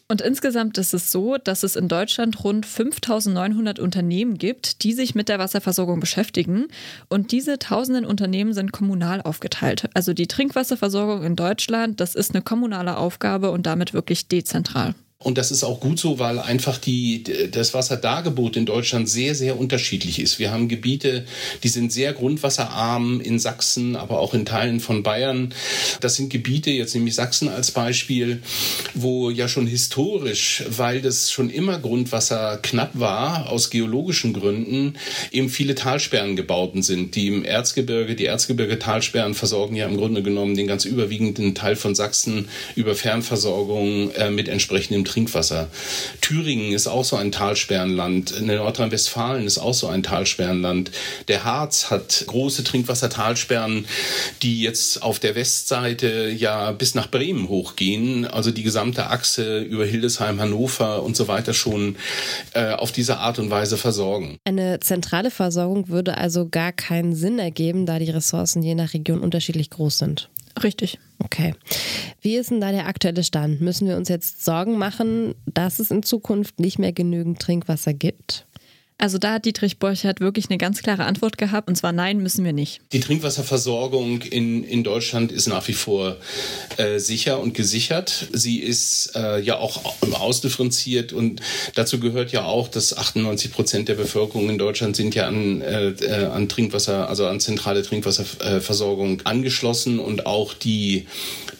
Und 0.09 0.21
insgesamt 0.21 0.79
ist 0.79 0.95
es 0.95 1.11
so, 1.11 1.37
dass 1.37 1.65
es 1.65 1.75
in 1.75 1.89
Deutschland 1.89 2.45
rund 2.45 2.65
5900 2.65 3.81
Unternehmen 3.81 4.39
gibt, 4.39 4.85
die 4.85 4.93
sich 4.93 5.17
mit 5.17 5.29
der 5.29 5.41
Wasserversorgung 5.41 5.99
beschäftigen. 5.99 6.69
Und 7.09 7.33
diese 7.33 7.59
tausenden 7.59 8.05
Unternehmen 8.05 8.53
sind 8.53 8.71
kommunal 8.71 9.21
aufgeteilt. 9.21 9.89
Also 9.95 10.13
die 10.13 10.29
Trinkwasserversorgung 10.29 11.25
in 11.25 11.35
Deutschland, 11.35 12.01
das 12.01 12.15
ist 12.15 12.35
eine 12.35 12.43
kommunale 12.43 12.99
Aufgabe 12.99 13.51
und 13.51 13.67
damit 13.67 13.95
wirklich 13.95 14.29
dezentral. 14.29 14.95
Und 15.19 15.39
das 15.39 15.51
ist 15.51 15.65
auch 15.65 15.81
gut 15.81 15.99
so, 15.99 16.19
weil 16.19 16.39
einfach 16.39 16.77
die, 16.77 17.23
das 17.51 17.73
Wasserdargebot 17.73 18.55
in 18.55 18.67
Deutschland 18.67 19.09
sehr, 19.09 19.35
sehr 19.35 19.59
unterschiedlich 19.59 20.19
ist. 20.19 20.39
Wir 20.39 20.53
haben 20.53 20.69
Gebiete, 20.69 21.25
die 21.63 21.69
sind 21.69 21.91
sehr 21.91 22.13
grundwasserarm 22.13 23.23
in 23.23 23.39
Sachsen, 23.39 23.97
aber 23.97 24.21
auch 24.21 24.35
in 24.35 24.45
Teilen 24.45 24.79
von 24.79 25.03
Bayern. 25.03 25.55
Das 26.03 26.17
sind 26.17 26.29
Gebiete, 26.29 26.71
jetzt 26.71 26.95
nehme 26.95 27.09
ich 27.09 27.15
Sachsen 27.15 27.49
als 27.49 27.71
Beispiel, 27.71 28.43
wo 28.93 29.31
ja 29.31 29.49
schon 29.49 29.67
historisch, 29.67 30.65
weil 30.69 31.01
das 31.01 31.33
schon 31.33 31.49
immer 31.49 31.79
Grundwasser 31.79 32.59
knapp 32.59 32.91
war, 32.93 33.49
aus 33.49 33.71
geologischen 33.71 34.35
Gründen, 34.35 34.99
eben 35.33 35.49
viele 35.49 35.75
Talsperren 35.75 36.37
gebaut 36.37 36.73
sind, 36.85 37.17
die 37.17 37.29
im 37.29 37.43
Erzgebirge, 37.43 38.17
die 38.17 38.27
Erzgebirge-Talsperren 38.27 39.33
versorgen 39.33 39.77
ja 39.77 39.87
im 39.87 39.97
Grunde 39.97 40.23
genommen 40.23 40.57
den 40.57 40.67
ganz 40.67 40.85
überwiegenden 40.85 41.55
Teil 41.55 41.77
von 41.77 41.95
Sachsen 41.95 42.49
über 42.75 42.95
Fernversorgung 42.95 44.11
äh, 44.11 44.31
mit 44.31 44.49
entsprechendem 44.49 45.06
Trinkwasser. 45.07 45.69
Thüringen 46.21 46.73
ist 46.73 46.87
auch 46.87 47.05
so 47.05 47.17
ein 47.17 47.33
Talsperrenland. 47.33 48.43
Nordrhein-Westfalen 48.43 49.47
ist 49.47 49.59
auch 49.59 49.75
so 49.75 49.87
ein 49.89 50.03
Talsperrenland. 50.03 50.91
Der 51.29 51.45
Harz 51.45 51.91
hat 51.91 52.25
große 52.27 52.65
Trinkwassertalsperren, 52.65 53.87
die 54.43 54.61
jetzt 54.61 55.03
auf 55.03 55.19
der 55.19 55.35
Westseite 55.35 56.29
ja 56.29 56.73
bis 56.73 56.95
nach 56.95 57.11
Bremen 57.11 57.49
hochgehen. 57.49 58.27
Also 58.27 58.51
die 58.51 58.63
gesamte 58.63 59.09
Achse 59.09 59.61
über 59.61 59.87
Hildesheim, 59.87 60.41
Hannover 60.41 61.03
und 61.03 61.17
so 61.17 61.29
weiter 61.29 61.55
schon 61.55 61.97
äh, 62.53 62.73
auf 62.73 62.93
diese 62.93 63.19
Art 63.19 63.39
und 63.39 63.51
Weise 63.51 63.77
versorgen. 63.77 64.39
Eine 64.45 64.81
zentrale 64.81 65.31
Versorgung 65.31 65.89
würde 65.89 66.19
also 66.19 66.49
gar 66.49 66.73
keinen 66.73 67.15
Sinn 67.15 67.39
ergeben, 67.39 67.87
da 67.87 67.99
die 67.99 68.11
Ressourcen 68.11 68.63
je 68.63 68.75
nach 68.75 68.95
Region 68.95 69.21
unterschiedlich 69.21 69.71
groß 69.71 69.99
sind. 69.99 70.29
Richtig. 70.63 70.99
Okay. 71.19 71.55
Wie 72.21 72.37
ist 72.37 72.51
denn 72.51 72.61
da 72.61 72.73
der 72.73 72.87
aktuelle 72.87 73.25
Stand? 73.25 73.61
Müssen 73.61 73.89
wir 73.89 73.97
uns 73.97 74.09
jetzt 74.09 74.45
Sorgen 74.45 74.79
machen, 74.79 75.35
dass 75.47 75.79
es 75.79 75.91
in 75.91 76.03
Zukunft 76.03 76.61
nicht 76.61 76.79
mehr 76.79 76.93
genügend 76.93 77.41
Trinkwasser 77.41 77.95
gibt? 77.95 78.47
Also 78.99 79.19
da 79.19 79.35
hat 79.35 79.45
Dietrich 79.45 79.79
Borchert 79.79 80.21
wirklich 80.21 80.49
eine 80.49 80.57
ganz 80.57 80.81
klare 80.83 81.05
Antwort 81.05 81.37
gehabt 81.37 81.69
und 81.69 81.77
zwar 81.77 81.93
nein, 81.93 82.19
müssen 82.19 82.47
wir 82.47 82.55
nicht. 82.55 82.81
Die 82.93 83.01
Trinkwasserversorgung 83.01 84.23
in, 84.23 84.65
in 84.65 84.85
Deutschland 84.85 85.33
ist 85.33 85.49
nach 85.49 85.69
wie 85.69 85.75
vor 85.75 86.17
äh, 86.79 86.99
sicher 86.99 87.39
und 87.39 87.53
gesichert. 87.53 88.29
Sie 88.33 88.59
ist 88.59 89.15
äh, 89.15 89.39
ja 89.41 89.59
auch 89.59 89.83
ausdifferenziert 90.13 91.13
und 91.13 91.43
dazu 91.75 92.01
gehört 92.01 92.33
ja 92.33 92.47
auch, 92.47 92.69
dass 92.69 92.97
98 92.97 93.53
Prozent 93.53 93.89
der 93.89 93.97
Bevölkerung 93.97 94.49
in 94.49 94.57
Deutschland 94.57 94.97
sind 94.97 95.15
ja 95.15 95.27
an, 95.27 95.61
äh, 95.61 95.89
äh, 95.91 96.27
an 96.27 96.49
Trinkwasser, 96.49 97.07
also 97.11 97.27
an 97.27 97.39
zentrale 97.39 97.83
Trinkwasserversorgung 97.83 99.21
angeschlossen 99.25 99.99
und 99.99 100.25
auch 100.25 100.55
die, 100.55 101.07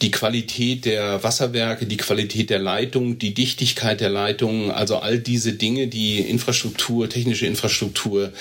die 0.01 0.11
Qualität 0.11 0.87
der 0.87 1.23
Wasserwerke, 1.23 1.85
die 1.85 1.99
Qualität 1.99 2.49
der 2.49 2.61
Leitung, 2.61 3.19
die 3.19 3.35
Dichtigkeit 3.35 4.01
der 4.01 4.11
Leitungen, 4.11 4.71
also 4.71 4.97
all 4.97 5.19
diese 5.19 5.53
Dinge, 5.53 5.89
die 5.89 6.21
Infrastruktur, 6.21 7.11
Technik 7.11 7.26
technische 7.27 7.47
Infrastruktur 7.47 8.33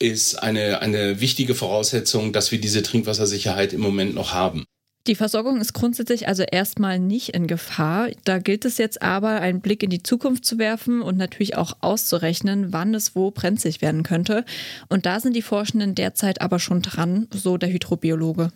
ist 0.00 0.34
eine, 0.42 0.80
eine 0.80 1.20
wichtige 1.20 1.54
Voraussetzung, 1.54 2.32
dass 2.32 2.50
wir 2.50 2.60
diese 2.60 2.82
Trinkwassersicherheit 2.82 3.72
im 3.72 3.80
Moment 3.80 4.16
noch 4.16 4.32
haben. 4.32 4.64
Die 5.06 5.16
Versorgung 5.16 5.60
ist 5.60 5.74
grundsätzlich 5.74 6.28
also 6.28 6.44
erstmal 6.44 6.98
nicht 6.98 7.34
in 7.34 7.46
Gefahr. 7.46 8.08
Da 8.24 8.38
gilt 8.38 8.64
es 8.64 8.78
jetzt 8.78 9.02
aber, 9.02 9.42
einen 9.42 9.60
Blick 9.60 9.82
in 9.82 9.90
die 9.90 10.02
Zukunft 10.02 10.46
zu 10.46 10.56
werfen 10.56 11.02
und 11.02 11.18
natürlich 11.18 11.58
auch 11.58 11.76
auszurechnen, 11.82 12.72
wann 12.72 12.94
es 12.94 13.14
wo 13.14 13.30
brenzlig 13.30 13.82
werden 13.82 14.02
könnte. 14.02 14.46
Und 14.88 15.04
da 15.04 15.20
sind 15.20 15.36
die 15.36 15.42
Forschenden 15.42 15.94
derzeit 15.94 16.40
aber 16.40 16.58
schon 16.58 16.80
dran, 16.80 17.28
so 17.30 17.58
der 17.58 17.68
Hydrobiologe. 17.68 18.50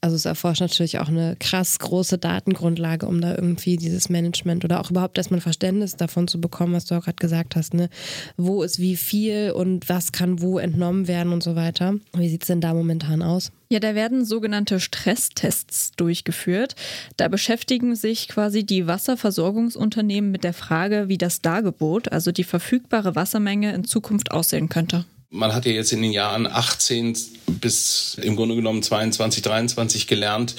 Also 0.00 0.16
es 0.16 0.24
erforscht 0.24 0.62
natürlich 0.62 0.98
auch 0.98 1.06
eine 1.06 1.36
krass 1.38 1.78
große 1.78 2.18
Datengrundlage, 2.18 3.06
um 3.06 3.20
da 3.20 3.36
irgendwie 3.36 3.76
dieses 3.76 4.08
Management 4.08 4.64
oder 4.64 4.80
auch 4.80 4.90
überhaupt 4.90 5.16
erstmal 5.16 5.38
ein 5.38 5.42
Verständnis 5.42 5.94
davon 5.94 6.26
zu 6.26 6.40
bekommen, 6.40 6.72
was 6.72 6.86
du 6.86 6.96
auch 6.96 7.04
gerade 7.04 7.20
gesagt 7.20 7.54
hast. 7.54 7.72
Ne? 7.72 7.88
Wo 8.36 8.64
ist 8.64 8.80
wie 8.80 8.96
viel 8.96 9.52
und 9.52 9.88
was 9.88 10.10
kann 10.10 10.40
wo 10.42 10.58
entnommen 10.58 11.06
werden 11.06 11.32
und 11.32 11.44
so 11.44 11.54
weiter. 11.54 11.94
Wie 12.16 12.28
sieht 12.28 12.42
es 12.42 12.48
denn 12.48 12.60
da 12.60 12.74
momentan 12.74 13.22
aus? 13.22 13.52
Ja, 13.74 13.80
da 13.80 13.96
werden 13.96 14.24
sogenannte 14.24 14.78
Stresstests 14.78 15.90
durchgeführt. 15.96 16.76
Da 17.16 17.26
beschäftigen 17.26 17.96
sich 17.96 18.28
quasi 18.28 18.64
die 18.64 18.86
Wasserversorgungsunternehmen 18.86 20.30
mit 20.30 20.44
der 20.44 20.52
Frage, 20.52 21.08
wie 21.08 21.18
das 21.18 21.40
Dargebot, 21.40 22.12
also 22.12 22.30
die 22.30 22.44
verfügbare 22.44 23.16
Wassermenge 23.16 23.74
in 23.74 23.82
Zukunft 23.82 24.30
aussehen 24.30 24.68
könnte. 24.68 25.06
Man 25.34 25.52
hat 25.52 25.66
ja 25.66 25.72
jetzt 25.72 25.92
in 25.92 26.00
den 26.00 26.12
Jahren 26.12 26.46
18 26.46 27.16
bis 27.60 28.16
im 28.22 28.36
Grunde 28.36 28.54
genommen 28.54 28.84
22, 28.84 29.42
23 29.42 30.06
gelernt, 30.06 30.54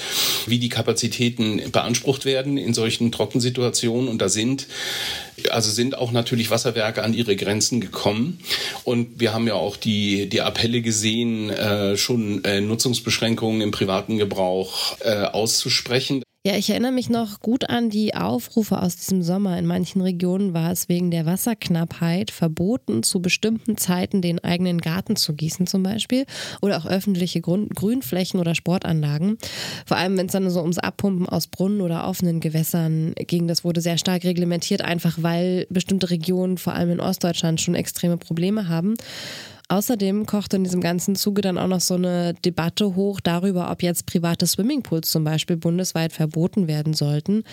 wie 0.48 0.60
die 0.60 0.68
Kapazitäten 0.68 1.72
beansprucht 1.72 2.26
werden 2.26 2.58
in 2.58 2.74
solchen 2.74 3.10
Trockensituationen. 3.14 4.10
Und 4.10 4.22
da 4.22 4.28
sind 4.28 4.68
also 5.50 5.72
sind 5.72 5.98
auch 5.98 6.12
natürlich 6.12 6.50
Wasserwerke 6.50 7.04
an 7.04 7.14
ihre 7.14 7.38
Grenzen 7.38 7.80
gekommen. 7.80 8.40
Und 8.84 9.20
wir 9.20 9.34
haben 9.34 9.48
ja 9.48 9.54
auch 9.54 9.78
die, 9.78 10.28
die 10.28 10.42
Appelle 10.42 10.82
gesehen, 10.82 11.50
äh, 11.52 11.96
schon 11.96 12.44
äh, 12.44 12.60
Nutzungsbeschränkungen 12.60 13.62
im 13.62 13.72
privaten 13.72 14.18
Gebrauch 14.18 14.98
äh, 15.00 15.24
auszusprechen. 15.24 16.25
Ja, 16.48 16.56
ich 16.56 16.70
erinnere 16.70 16.92
mich 16.92 17.10
noch 17.10 17.40
gut 17.40 17.72
an 17.72 17.90
die 17.90 18.14
Aufrufe 18.14 18.80
aus 18.80 18.96
diesem 18.96 19.24
Sommer. 19.24 19.58
In 19.58 19.66
manchen 19.66 20.00
Regionen 20.02 20.54
war 20.54 20.72
es 20.72 20.88
wegen 20.88 21.10
der 21.10 21.26
Wasserknappheit 21.26 22.30
verboten, 22.30 23.02
zu 23.02 23.20
bestimmten 23.20 23.78
Zeiten 23.78 24.22
den 24.22 24.44
eigenen 24.44 24.80
Garten 24.80 25.16
zu 25.16 25.34
gießen 25.34 25.66
zum 25.66 25.82
Beispiel 25.82 26.28
oder 26.62 26.78
auch 26.78 26.86
öffentliche 26.86 27.42
Grün 27.42 27.70
Grünflächen 27.70 28.40
oder 28.40 28.54
Sportanlagen. 28.54 29.40
Vor 29.88 29.98
allem, 29.98 30.20
wenn 30.20 30.28
es 30.28 30.34
dann 30.34 30.48
so 30.52 30.62
ums 30.62 30.78
Abpumpen 30.78 31.28
aus 31.28 31.48
Brunnen 31.48 31.82
oder 31.82 32.08
offenen 32.08 32.42
Gewässern 32.42 33.16
ging. 33.16 33.48
Das 33.48 33.64
wurde 33.64 33.82
sehr 33.82 33.98
stark 33.98 34.24
reglementiert, 34.24 34.84
einfach 34.84 35.18
weil 35.24 35.66
bestimmte 35.72 36.12
Regionen, 36.12 36.60
vor 36.60 36.74
allem 36.74 36.92
in 36.92 37.00
Ostdeutschland, 37.00 37.60
schon 37.60 37.74
extreme 37.74 38.18
Probleme 38.18 38.68
haben. 38.68 38.94
Außerdem 39.68 40.26
kochte 40.26 40.58
in 40.58 40.64
diesem 40.64 40.82
ganzen 40.82 41.16
Zuge 41.16 41.42
dann 41.42 41.58
auch 41.58 41.68
noch 41.68 41.82
so 41.82 41.96
eine 41.96 42.34
Debatte 42.34 42.96
hoch 42.96 43.20
darüber, 43.20 43.72
ob 43.72 43.82
jetzt 43.82 44.06
private 44.06 44.46
Swimmingpools 44.46 45.10
zum 45.10 45.24
Beispiel 45.24 45.58
bundesweit 45.58 46.14
verboten 46.14 46.68
werden 46.68 46.94
sollten. 46.94 47.44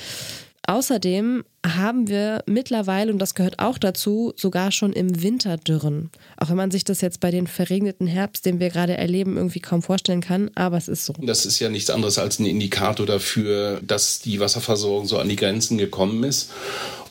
Außerdem 0.64 1.42
haben 1.66 2.06
wir 2.08 2.44
mittlerweile, 2.46 3.12
und 3.12 3.18
das 3.18 3.34
gehört 3.34 3.58
auch 3.58 3.78
dazu, 3.78 4.32
sogar 4.36 4.70
schon 4.70 4.92
im 4.92 5.22
Winter 5.22 5.56
Dürren. 5.56 6.10
Auch 6.36 6.50
wenn 6.50 6.56
man 6.56 6.70
sich 6.70 6.84
das 6.84 7.00
jetzt 7.00 7.18
bei 7.18 7.32
den 7.32 7.48
verregneten 7.48 8.06
Herbst, 8.06 8.46
den 8.46 8.60
wir 8.60 8.70
gerade 8.70 8.96
erleben, 8.96 9.36
irgendwie 9.36 9.58
kaum 9.58 9.82
vorstellen 9.82 10.20
kann, 10.20 10.50
aber 10.54 10.76
es 10.76 10.86
ist 10.86 11.04
so. 11.04 11.14
Das 11.20 11.46
ist 11.46 11.58
ja 11.58 11.68
nichts 11.68 11.90
anderes 11.90 12.18
als 12.18 12.38
ein 12.38 12.46
Indikator 12.46 13.06
dafür, 13.06 13.80
dass 13.84 14.20
die 14.20 14.38
Wasserversorgung 14.38 15.06
so 15.06 15.18
an 15.18 15.28
die 15.28 15.36
Grenzen 15.36 15.78
gekommen 15.78 16.22
ist. 16.22 16.52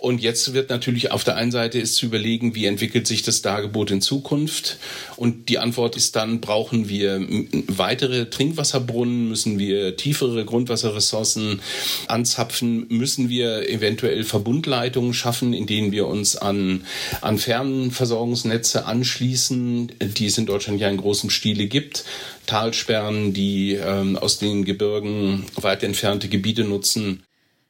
Und 0.02 0.20
jetzt 0.20 0.56
wird 0.56 0.72
natürlich 0.72 1.12
auf 1.12 1.24
der 1.24 1.36
einen 1.36 1.52
Seite 1.52 1.78
ist 1.78 1.94
zu 1.94 2.08
überlegen, 2.08 2.56
wie 2.56 2.66
entwickelt 2.66 3.06
sich 3.06 3.22
das 3.22 3.44
Dargebot 3.44 3.92
in 3.92 4.02
Zukunft. 4.02 4.80
Und 5.16 5.48
die 5.48 5.60
Antwort 5.60 5.96
ist 5.96 6.16
dann, 6.16 6.42
brauchen 6.42 6.90
wir 6.90 7.24
weitere 7.68 8.28
Trinkwasserbrunnen, 8.28 9.30
müssen 9.30 9.60
wir 9.60 9.98
tiefere 9.98 10.44
Grundwasserressourcen 10.44 11.62
anzapfen, 12.08 12.88
müssen 12.90 13.30
wir 13.30 13.70
eventuell 13.70 14.24
Verbundleitungen 14.24 15.14
schaffen, 15.14 15.54
in 15.54 15.68
denen 15.68 15.92
wir 15.92 16.08
uns 16.08 16.36
an, 16.36 16.84
an 17.22 17.38
Fernversorgungsnetze 17.38 18.88
anschließen, 18.88 19.92
die 20.18 20.26
es 20.26 20.36
in 20.40 20.48
Deutschland 20.48 20.82
ja 20.82 20.90
in 20.90 20.98
großem 20.98 21.30
Stile 21.30 21.68
gibt. 21.68 22.06
Talsperren, 22.48 23.34
die 23.34 23.74
ähm, 23.74 24.18
aus 24.18 24.40
den 24.40 24.66
Gebirgen 24.66 25.46
weit 25.58 25.84
entfernte 25.84 26.28
Gebiete 26.28 26.64
nutzen. 26.64 27.22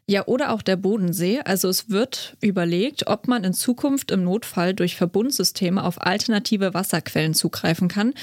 Ja, 0.08 0.26
oder 0.28 0.52
auch 0.52 0.62
der 0.62 0.76
Bodensee. 0.76 1.40
Also 1.46 1.70
es 1.70 1.90
wird 1.90 2.36
überlegt, 2.42 3.08
ob 3.08 3.28
man 3.28 3.44
in 3.44 3.54
Zukunft 3.54 4.12
im 4.12 4.24
Notfall 4.24 4.74
durch 4.74 4.96
Verbundsysteme 4.96 5.84
auf 5.84 6.02
alternative 6.02 6.74
Wasserquellen 6.74 7.34
zugreifen 7.34 7.88
kann. 7.88 8.14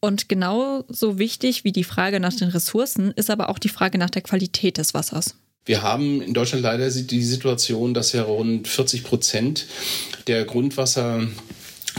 Und 0.00 0.28
genauso 0.28 1.18
wichtig 1.18 1.64
wie 1.64 1.72
die 1.72 1.84
Frage 1.84 2.20
nach 2.20 2.34
den 2.34 2.48
Ressourcen 2.48 3.12
ist 3.12 3.30
aber 3.30 3.48
auch 3.48 3.58
die 3.58 3.68
Frage 3.68 3.98
nach 3.98 4.10
der 4.10 4.22
Qualität 4.22 4.78
des 4.78 4.94
Wassers. 4.94 5.36
Wir 5.66 5.82
haben 5.82 6.22
in 6.22 6.32
Deutschland 6.32 6.62
leider 6.62 6.88
die 6.88 7.24
Situation, 7.24 7.92
dass 7.92 8.12
ja 8.12 8.22
rund 8.22 8.68
40 8.68 9.02
Prozent 9.02 9.66
der 10.28 10.44
Grundwasser 10.44 11.26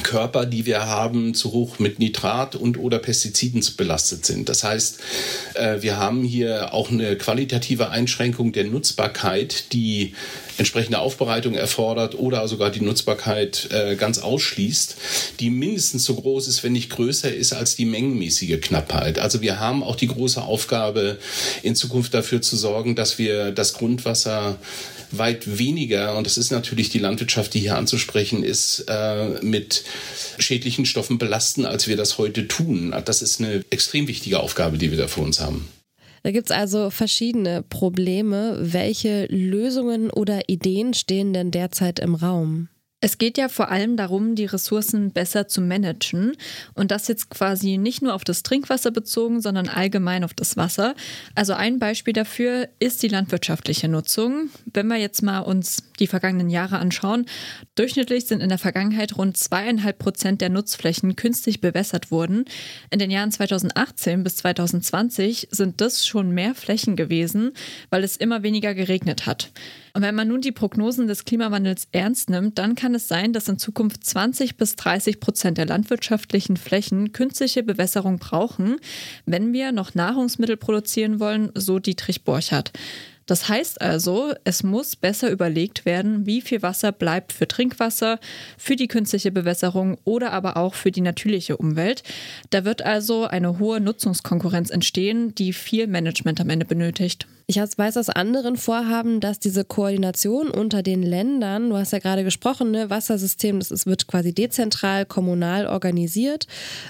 Körper, 0.03 0.45
die 0.45 0.65
wir 0.65 0.85
haben, 0.85 1.33
zu 1.33 1.51
hoch 1.51 1.79
mit 1.79 1.99
Nitrat 1.99 2.55
und 2.55 2.77
oder 2.77 2.99
Pestiziden 2.99 3.63
belastet 3.75 4.25
sind. 4.25 4.49
Das 4.49 4.63
heißt, 4.63 4.99
äh, 5.55 5.81
wir 5.81 5.97
haben 5.97 6.23
hier 6.23 6.73
auch 6.73 6.89
eine 6.91 7.17
qualitative 7.17 7.89
Einschränkung 7.89 8.51
der 8.51 8.65
Nutzbarkeit, 8.65 9.73
die 9.73 10.13
entsprechende 10.57 10.99
Aufbereitung 10.99 11.55
erfordert 11.55 12.15
oder 12.15 12.47
sogar 12.47 12.69
die 12.69 12.81
Nutzbarkeit 12.81 13.69
äh, 13.71 13.95
ganz 13.95 14.19
ausschließt, 14.19 14.95
die 15.39 15.49
mindestens 15.49 16.03
so 16.03 16.15
groß 16.15 16.47
ist, 16.47 16.63
wenn 16.63 16.73
nicht 16.73 16.89
größer 16.89 17.33
ist 17.33 17.53
als 17.53 17.75
die 17.75 17.85
mengenmäßige 17.85 18.59
Knappheit. 18.61 19.19
Also 19.19 19.41
wir 19.41 19.59
haben 19.59 19.83
auch 19.83 19.95
die 19.95 20.07
große 20.07 20.41
Aufgabe, 20.41 21.17
in 21.63 21.75
Zukunft 21.75 22.13
dafür 22.13 22.41
zu 22.41 22.57
sorgen, 22.57 22.95
dass 22.95 23.17
wir 23.17 23.51
das 23.51 23.73
Grundwasser 23.73 24.57
weit 25.11 25.57
weniger, 25.57 26.17
und 26.17 26.25
das 26.25 26.37
ist 26.37 26.51
natürlich 26.51 26.89
die 26.89 26.99
Landwirtschaft, 26.99 27.53
die 27.53 27.59
hier 27.61 27.77
anzusprechen 27.77 28.43
ist, 28.43 28.85
äh, 28.89 29.39
mit 29.41 29.83
schädlichen 30.37 30.85
Stoffen 30.85 31.17
belasten, 31.17 31.65
als 31.65 31.87
wir 31.87 31.95
das 31.95 32.17
heute 32.17 32.47
tun. 32.47 32.93
Das 33.05 33.21
ist 33.21 33.39
eine 33.39 33.63
extrem 33.69 34.07
wichtige 34.07 34.39
Aufgabe, 34.39 34.77
die 34.77 34.91
wir 34.91 34.97
da 34.97 35.07
vor 35.07 35.23
uns 35.23 35.39
haben. 35.39 35.67
Da 36.23 36.31
gibt 36.31 36.49
es 36.49 36.55
also 36.55 36.89
verschiedene 36.89 37.63
Probleme. 37.63 38.57
Welche 38.59 39.25
Lösungen 39.27 40.09
oder 40.09 40.49
Ideen 40.49 40.93
stehen 40.93 41.33
denn 41.33 41.51
derzeit 41.51 41.99
im 41.99 42.15
Raum? 42.15 42.69
Es 42.99 43.19
geht 43.19 43.37
ja 43.37 43.47
vor 43.47 43.69
allem 43.69 43.95
darum, 43.95 44.33
die 44.33 44.45
Ressourcen 44.45 45.11
besser 45.11 45.47
zu 45.47 45.61
managen 45.61 46.35
und 46.73 46.89
das 46.89 47.07
jetzt 47.07 47.29
quasi 47.29 47.77
nicht 47.77 48.01
nur 48.01 48.15
auf 48.15 48.23
das 48.23 48.41
Trinkwasser 48.41 48.89
bezogen, 48.89 49.39
sondern 49.39 49.69
allgemein 49.69 50.23
auf 50.23 50.33
das 50.33 50.57
Wasser. 50.57 50.95
Also 51.35 51.53
ein 51.53 51.77
Beispiel 51.77 52.13
dafür 52.13 52.69
ist 52.79 53.03
die 53.03 53.07
landwirtschaftliche 53.07 53.87
Nutzung. 53.87 54.49
Wenn 54.73 54.87
wir 54.87 54.97
jetzt 54.97 55.21
mal 55.21 55.41
uns 55.41 55.83
die 55.99 56.07
vergangenen 56.07 56.49
Jahre 56.49 56.79
anschauen, 56.79 57.27
durchschnittlich 57.75 58.25
sind 58.25 58.41
in 58.41 58.49
der 58.49 58.57
Vergangenheit 58.57 59.15
rund 59.15 59.37
zweieinhalb 59.37 59.99
Prozent 59.99 60.41
der 60.41 60.49
Nutzflächen 60.49 61.15
künstlich 61.15 61.61
bewässert 61.61 62.09
worden. 62.09 62.45
In 62.89 62.97
den 62.97 63.11
Jahren 63.11 63.31
2018 63.31 64.23
bis 64.23 64.37
2020 64.37 65.49
sind 65.51 65.81
das 65.81 66.07
schon 66.07 66.31
mehr 66.31 66.55
Flächen 66.55 66.95
gewesen, 66.95 67.51
weil 67.91 68.03
es 68.03 68.17
immer 68.17 68.41
weniger 68.41 68.73
geregnet 68.73 69.27
hat. 69.27 69.51
Und 69.97 70.03
wenn 70.03 70.13
man 70.13 70.27
nun 70.27 70.41
die 70.41 70.51
Prognosen 70.51 71.07
des 71.07 71.25
Klimawandels 71.25 71.87
ernst 71.91 72.29
nimmt, 72.29 72.59
dann 72.59 72.75
kann 72.75 72.93
es 72.93 73.07
sein, 73.07 73.33
dass 73.33 73.47
in 73.47 73.57
Zukunft 73.57 74.05
20 74.05 74.55
bis 74.55 74.75
30 74.75 75.19
Prozent 75.19 75.57
der 75.57 75.65
landwirtschaftlichen 75.65 76.55
Flächen 76.55 77.13
künstliche 77.13 77.63
Bewässerung 77.63 78.19
brauchen, 78.19 78.75
wenn 79.25 79.53
wir 79.53 79.71
noch 79.71 79.95
Nahrungsmittel 79.95 80.55
produzieren 80.55 81.19
wollen, 81.19 81.49
so 81.55 81.79
Dietrich 81.79 82.23
Borchardt. 82.23 82.73
Das 83.25 83.49
heißt 83.49 83.81
also, 83.81 84.35
es 84.43 84.61
muss 84.61 84.95
besser 84.95 85.31
überlegt 85.31 85.83
werden, 85.85 86.27
wie 86.27 86.41
viel 86.41 86.61
Wasser 86.61 86.91
bleibt 86.91 87.33
für 87.33 87.47
Trinkwasser, 87.47 88.19
für 88.55 88.75
die 88.75 88.87
künstliche 88.87 89.31
Bewässerung 89.31 89.97
oder 90.03 90.31
aber 90.31 90.57
auch 90.57 90.75
für 90.75 90.91
die 90.91 91.01
natürliche 91.01 91.57
Umwelt. 91.57 92.03
Da 92.51 92.65
wird 92.65 92.83
also 92.83 93.25
eine 93.25 93.57
hohe 93.57 93.81
Nutzungskonkurrenz 93.81 94.69
entstehen, 94.69 95.33
die 95.33 95.53
viel 95.53 95.87
Management 95.87 96.39
am 96.39 96.51
Ende 96.51 96.67
benötigt. 96.67 97.25
Ich 97.49 97.55
weiß 97.55 97.95
aus 97.95 98.09
anderen 98.09 98.57
Vorhaben, 98.57 99.21
dass 99.21 99.39
diese 99.39 99.63
Koordination 99.63 100.49
unter 100.49 100.83
den 100.83 101.01
Ländern, 101.01 101.69
du 101.69 101.77
hast 101.77 101.93
ja 101.93 101.99
gerade 101.99 102.25
gesprochen, 102.25 102.71
ne, 102.71 102.89
Wassersystem, 102.89 103.59
das 103.59 103.71
ist, 103.71 103.85
wird 103.85 104.05
quasi 104.05 104.33
dezentral, 104.33 105.05
kommunal 105.05 105.65
organisiert. 105.65 106.45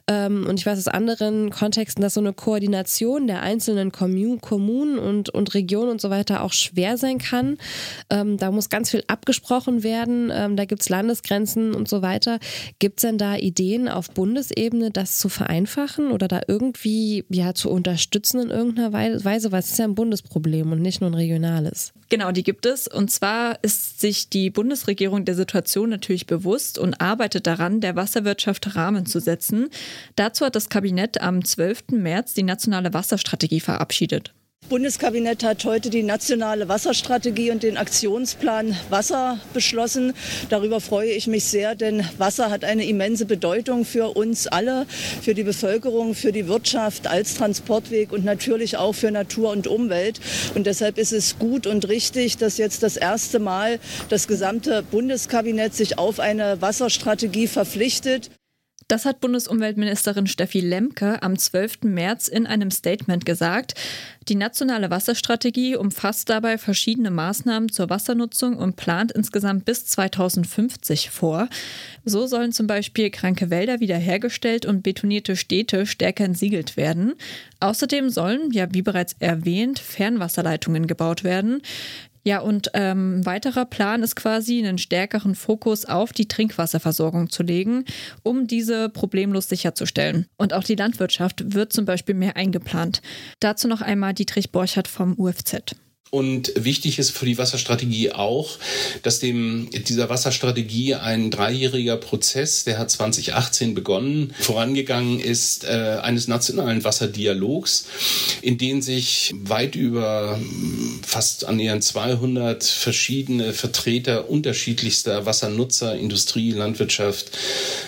Ähm, 0.07 0.47
und 0.49 0.59
ich 0.59 0.65
weiß 0.65 0.79
aus 0.79 0.87
anderen 0.87 1.51
Kontexten, 1.51 2.01
dass 2.01 2.15
so 2.15 2.21
eine 2.21 2.33
Koordination 2.33 3.27
der 3.27 3.43
einzelnen 3.43 3.91
Kommunen 3.91 4.97
und, 4.97 5.29
und 5.29 5.53
Regionen 5.53 5.91
und 5.91 6.01
so 6.01 6.09
weiter 6.09 6.41
auch 6.41 6.53
schwer 6.53 6.97
sein 6.97 7.19
kann. 7.19 7.59
Ähm, 8.09 8.37
da 8.37 8.49
muss 8.49 8.69
ganz 8.69 8.89
viel 8.89 9.03
abgesprochen 9.05 9.83
werden. 9.83 10.31
Ähm, 10.33 10.55
da 10.55 10.65
gibt 10.65 10.81
es 10.81 10.89
Landesgrenzen 10.89 11.75
und 11.75 11.87
so 11.87 12.01
weiter. 12.01 12.39
Gibt 12.79 12.97
es 12.97 13.01
denn 13.03 13.19
da 13.19 13.35
Ideen 13.35 13.87
auf 13.87 14.09
Bundesebene, 14.09 14.89
das 14.89 15.19
zu 15.19 15.29
vereinfachen 15.29 16.09
oder 16.09 16.27
da 16.27 16.41
irgendwie 16.47 17.25
ja, 17.29 17.53
zu 17.53 17.69
unterstützen 17.69 18.41
in 18.41 18.49
irgendeiner 18.49 18.91
Weise? 18.91 19.51
Weil 19.51 19.59
es 19.59 19.71
ist 19.71 19.77
ja 19.77 19.85
ein 19.85 19.93
Bundesproblem. 19.93 20.46
Problem 20.47 20.71
und 20.71 20.81
nicht 20.81 21.01
nur 21.01 21.09
ein 21.09 21.13
regionales. 21.13 21.91
Genau, 22.07 22.31
die 22.31 22.43
gibt 22.43 22.65
es. 22.65 22.87
Und 22.87 23.11
zwar 23.11 23.61
ist 23.63 23.99
sich 23.99 24.29
die 24.29 24.49
Bundesregierung 24.49 25.25
der 25.25 25.35
Situation 25.35 25.89
natürlich 25.89 26.25
bewusst 26.25 26.79
und 26.79 27.01
arbeitet 27.01 27.47
daran, 27.47 27.81
der 27.81 27.97
Wasserwirtschaft 27.97 28.75
Rahmen 28.77 29.05
zu 29.05 29.19
setzen. 29.19 29.69
Dazu 30.15 30.45
hat 30.45 30.55
das 30.55 30.69
Kabinett 30.69 31.19
am 31.19 31.43
12. 31.43 31.89
März 31.91 32.33
die 32.33 32.43
nationale 32.43 32.93
Wasserstrategie 32.93 33.59
verabschiedet. 33.59 34.33
Bundeskabinett 34.69 35.45
hat 35.45 35.63
heute 35.63 35.89
die 35.89 36.03
nationale 36.03 36.67
Wasserstrategie 36.67 37.51
und 37.51 37.63
den 37.63 37.77
Aktionsplan 37.77 38.75
Wasser 38.89 39.39
beschlossen. 39.53 40.13
Darüber 40.49 40.81
freue 40.81 41.11
ich 41.11 41.27
mich 41.27 41.45
sehr, 41.45 41.73
denn 41.73 42.03
Wasser 42.17 42.49
hat 42.49 42.65
eine 42.65 42.85
immense 42.85 43.25
Bedeutung 43.25 43.85
für 43.85 44.15
uns 44.17 44.45
alle, 44.45 44.85
für 45.21 45.33
die 45.33 45.43
Bevölkerung, 45.43 46.15
für 46.15 46.33
die 46.33 46.49
Wirtschaft 46.49 47.07
als 47.07 47.35
Transportweg 47.35 48.11
und 48.11 48.25
natürlich 48.25 48.75
auch 48.75 48.93
für 48.93 49.09
Natur 49.09 49.51
und 49.51 49.67
Umwelt. 49.67 50.19
Und 50.53 50.67
deshalb 50.67 50.97
ist 50.97 51.13
es 51.13 51.39
gut 51.39 51.65
und 51.65 51.87
richtig, 51.87 52.35
dass 52.35 52.57
jetzt 52.57 52.83
das 52.83 52.97
erste 52.97 53.39
Mal 53.39 53.79
das 54.09 54.27
gesamte 54.27 54.83
Bundeskabinett 54.83 55.75
sich 55.75 55.97
auf 55.97 56.19
eine 56.19 56.61
Wasserstrategie 56.61 57.47
verpflichtet. 57.47 58.29
Das 58.87 59.03
hat 59.03 59.19
Bundesumweltministerin 59.19 60.27
Steffi 60.27 60.61
Lemke 60.61 61.21
am 61.21 61.37
12. 61.37 61.83
März 61.83 62.29
in 62.29 62.47
einem 62.47 62.71
Statement 62.71 63.25
gesagt. 63.25 63.73
Die 64.29 64.35
nationale 64.35 64.89
Wasserstrategie 64.89 65.75
umfasst 65.75 66.29
dabei 66.29 66.57
verschiedene 66.57 67.11
Maßnahmen 67.11 67.69
zur 67.69 67.89
Wassernutzung 67.89 68.55
und 68.55 68.77
plant 68.77 69.11
insgesamt 69.11 69.65
bis 69.65 69.85
2050 69.87 71.09
vor. 71.09 71.49
So 72.05 72.27
sollen 72.27 72.53
zum 72.53 72.67
Beispiel 72.67 73.09
kranke 73.09 73.49
Wälder 73.49 73.81
wiederhergestellt 73.81 74.65
und 74.65 74.83
betonierte 74.83 75.35
Städte 75.35 75.85
stärker 75.85 76.23
entsiegelt 76.23 76.77
werden. 76.77 77.15
Außerdem 77.59 78.09
sollen, 78.09 78.51
ja 78.51 78.73
wie 78.73 78.83
bereits 78.83 79.15
erwähnt, 79.19 79.79
Fernwasserleitungen 79.79 80.87
gebaut 80.87 81.25
werden. 81.25 81.61
Ja, 82.27 82.39
und 82.39 82.71
ähm, 82.73 83.25
weiterer 83.25 83.63
Plan 83.63 84.03
ist 84.03 84.17
quasi, 84.17 84.59
einen 84.59 84.77
stärkeren 84.77 85.33
Fokus 85.33 85.85
auf 85.85 86.11
die 86.11 86.27
Trinkwasserversorgung 86.27 87.29
zu 87.29 87.41
legen, 87.41 87.85
um 88.21 88.47
diese 88.47 88.89
problemlos 88.89 89.47
sicherzustellen. 89.47 90.25
Und 90.35 90.51
auch 90.51 90.65
die 90.65 90.75
Landwirtschaft 90.75 91.53
wird 91.53 91.71
zum 91.71 91.85
Beispiel 91.85 92.15
mehr 92.15 92.35
eingeplant. 92.35 93.01
Dazu 93.39 93.69
noch 93.69 93.81
einmal 93.81 94.13
Dietrich 94.13 94.51
Borchert 94.51 94.89
vom 94.89 95.17
UFZ. 95.17 95.77
Und 96.09 96.53
wichtig 96.55 96.99
ist 96.99 97.11
für 97.11 97.25
die 97.25 97.37
Wasserstrategie 97.37 98.13
auch, 98.13 98.57
dass 99.03 99.19
dem 99.19 99.69
dieser 99.71 100.09
Wasserstrategie 100.09 100.95
ein 100.95 101.31
dreijähriger 101.31 101.97
Prozess, 101.97 102.63
der 102.63 102.79
hat 102.79 102.89
2018 102.89 103.73
begonnen, 103.73 104.33
vorangegangen 104.39 105.19
ist, 105.19 105.65
äh, 105.65 105.99
eines 106.01 106.29
nationalen 106.29 106.85
Wasserdialogs, 106.85 107.87
in 108.41 108.57
den 108.57 108.81
sich 108.81 109.33
weit 109.43 109.75
über 109.75 110.39
fast 111.05 111.43
annähernd 111.45 111.83
200 111.83 112.63
verschiedene 112.63 113.51
Vertreter 113.51 114.29
unterschiedlichster 114.29 115.25
Wassernutzer, 115.25 115.97
Industrie, 115.97 116.51
Landwirtschaft, 116.51 117.31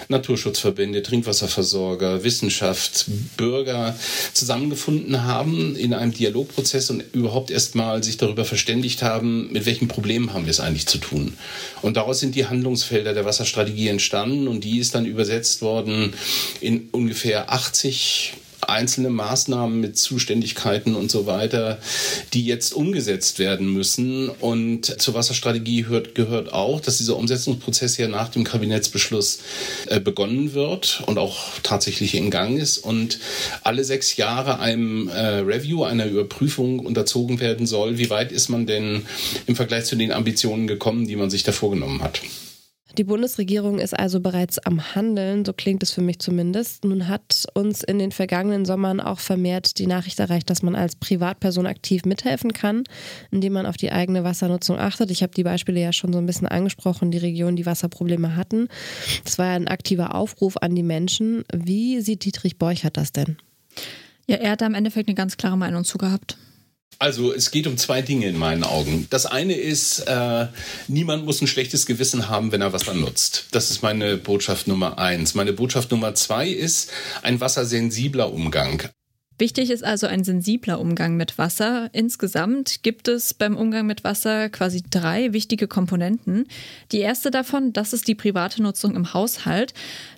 Naturschutzverbände, 0.10 1.04
Trinkwasserversorger, 1.04 2.24
Wissenschaft, 2.24 3.06
Bürger 3.38 3.98
zusammengefunden 4.34 5.24
haben 5.24 5.78
in 5.78 5.94
einem 5.94 6.14
Dialogprozess 6.14 6.90
und 6.90 7.04
überhaupt 7.14 7.50
erstmal 7.50 8.04
sich 8.10 8.18
darüber 8.18 8.46
verständigt 8.46 9.02
haben, 9.02 9.52
mit 9.52 9.66
welchen 9.66 9.88
Problemen 9.88 10.34
haben 10.34 10.46
wir 10.46 10.52
es 10.52 10.60
eigentlich 10.60 10.88
zu 10.88 10.98
tun. 10.98 11.34
Und 11.82 11.98
daraus 11.98 12.20
sind 12.20 12.36
die 12.36 12.48
Handlungsfelder 12.48 13.14
der 13.14 13.26
Wasserstrategie 13.26 13.88
entstanden 13.88 14.48
und 14.48 14.64
die 14.64 14.80
ist 14.80 14.96
dann 14.96 15.06
übersetzt 15.06 15.62
worden 15.62 16.14
in 16.60 16.90
ungefähr 16.92 17.52
80 17.52 18.34
einzelne 18.70 19.10
Maßnahmen 19.10 19.80
mit 19.80 19.98
Zuständigkeiten 19.98 20.96
und 20.96 21.12
so 21.12 21.26
weiter, 21.26 21.80
die 22.34 22.46
jetzt 22.46 22.74
umgesetzt 22.74 23.40
werden 23.40 23.72
müssen. 23.72 24.30
Und 24.30 25.02
zur 25.02 25.14
Wasserstrategie 25.14 25.88
hört, 25.88 26.16
gehört 26.16 26.54
auch, 26.54 26.80
dass 26.80 26.98
dieser 26.98 27.18
Umsetzungsprozess 27.18 27.98
ja 27.98 28.08
nach 28.08 28.30
dem 28.30 28.44
Kabinettsbeschluss 28.44 29.40
äh, 29.88 30.00
begonnen 30.00 30.54
wird 30.54 31.04
und 31.06 31.18
auch 31.18 31.38
tatsächlich 31.64 32.16
in 32.16 32.32
Gang 32.32 32.60
ist 32.60 32.78
und 32.78 33.20
alle 33.64 33.84
sechs 33.84 34.18
Jahre 34.18 34.60
einem 34.60 35.08
äh, 35.10 35.40
Review, 35.40 35.84
einer 35.84 36.06
Überprüfung 36.06 36.80
unterzogen 36.80 37.40
werden 37.40 37.68
soll. 37.68 37.98
Wie 37.98 38.10
weit 38.10 38.32
ist 38.32 38.50
man 38.50 38.66
denn 38.66 39.06
im 39.48 39.56
Vergleich 39.56 39.86
zu 39.86 39.96
den 39.96 40.12
Ambitionen 40.12 40.68
gekommen, 40.68 41.08
die 41.08 41.16
man 41.16 41.30
sich 41.30 41.44
da 41.44 41.52
vorgenommen 41.52 42.02
hat? 42.02 42.22
Die 43.00 43.06
Bundesregierung 43.06 43.80
ist 43.80 43.98
also 43.98 44.20
bereits 44.20 44.60
am 44.60 44.94
Handeln, 44.94 45.46
so 45.46 45.54
klingt 45.54 45.82
es 45.84 45.92
für 45.92 46.02
mich 46.02 46.20
zumindest. 46.20 46.84
Nun 46.84 47.08
hat 47.08 47.46
uns 47.54 47.82
in 47.82 47.98
den 47.98 48.12
vergangenen 48.12 48.66
Sommern 48.66 49.00
auch 49.00 49.22
vermehrt 49.22 49.78
die 49.80 49.88
Nachricht 49.88 50.20
erreicht, 50.20 50.50
dass 50.50 50.64
man 50.64 50.76
als 50.76 50.98
Privatperson 50.98 51.66
aktiv 51.66 52.04
mithelfen 52.04 52.52
kann, 52.52 52.84
indem 53.32 53.54
man 53.54 53.66
auf 53.66 53.78
die 53.78 53.94
eigene 53.94 54.26
Wassernutzung 54.26 54.78
achtet. 54.78 55.12
Ich 55.12 55.24
habe 55.24 55.34
die 55.34 55.44
Beispiele 55.44 55.80
ja 55.80 55.94
schon 55.94 56.12
so 56.12 56.20
ein 56.20 56.26
bisschen 56.26 56.50
angesprochen, 56.50 57.10
die 57.10 57.20
Regionen, 57.20 57.56
die 57.56 57.66
Wasserprobleme 57.66 58.36
hatten. 58.36 58.68
Das 59.24 59.38
war 59.38 59.46
ja 59.46 59.54
ein 59.54 59.70
aktiver 59.70 60.14
Aufruf 60.14 60.58
an 60.58 60.76
die 60.76 60.84
Menschen. 60.84 61.46
Wie 61.54 62.02
sieht 62.02 62.26
Dietrich 62.26 62.58
Borchert 62.58 62.98
das 62.98 63.14
denn? 63.14 63.38
Ja, 64.28 64.36
er 64.36 64.52
hat 64.52 64.60
da 64.60 64.66
im 64.66 64.74
Endeffekt 64.74 65.08
eine 65.08 65.16
ganz 65.16 65.38
klare 65.38 65.58
Meinung 65.58 65.86
zu 65.86 65.98
gehabt. 65.98 66.38
Also 66.98 67.34
es 67.34 67.52
geht 67.52 67.68
um 67.68 67.78
zwei 67.78 68.02
Dinge 68.02 68.28
in 68.28 68.38
meinen 68.38 68.64
Augen. 68.64 69.08
Das 69.10 69.26
eine 69.26 69.54
ist, 69.54 70.00
äh, 70.00 70.48
niemand 70.88 71.26
muss 71.26 71.42
ein 71.42 71.48
schlechtes 71.48 71.86
Gewissen 71.86 72.28
haben, 72.28 72.52
wenn 72.52 72.62
er 72.62 72.74
Wasser 72.74 72.94
nutzt. 72.94 73.46
Das 73.52 73.72
ist 73.72 73.82
meine 73.82 74.18
Botschaft 74.18 74.68
Nummer 74.68 74.98
eins. 74.98 75.34
Meine 75.34 75.54
Botschaft 75.54 75.92
Nummer 75.92 76.14
zwei 76.16 76.50
ist 76.50 76.92
ein 77.22 77.40
wassersensibler 77.40 78.34
Umgang. 78.34 78.90
Wichtig 79.40 79.70
ist 79.70 79.86
also 79.86 80.06
ein 80.06 80.26
sensibler 80.26 80.82
Umgang 80.82 81.16
mit 81.16 81.38
Wasser. 81.38 81.90
Insgesamt 81.94 82.84
gibt 82.84 83.08
es 83.08 83.34
beim 83.34 83.56
Umgang 83.56 83.86
mit 83.86 84.04
Wasser 84.04 84.50
quasi 84.50 84.84
drei 84.90 85.32
wichtige 85.32 85.70
Komponenten. 85.70 86.46
Die 86.92 87.00
erste 87.00 87.32
davon, 87.32 87.72
das 87.72 87.94
ist 87.94 88.10
die 88.10 88.16
private 88.16 88.62
Nutzung 88.62 88.98
im 88.98 89.14
Haushalt. 89.14 89.74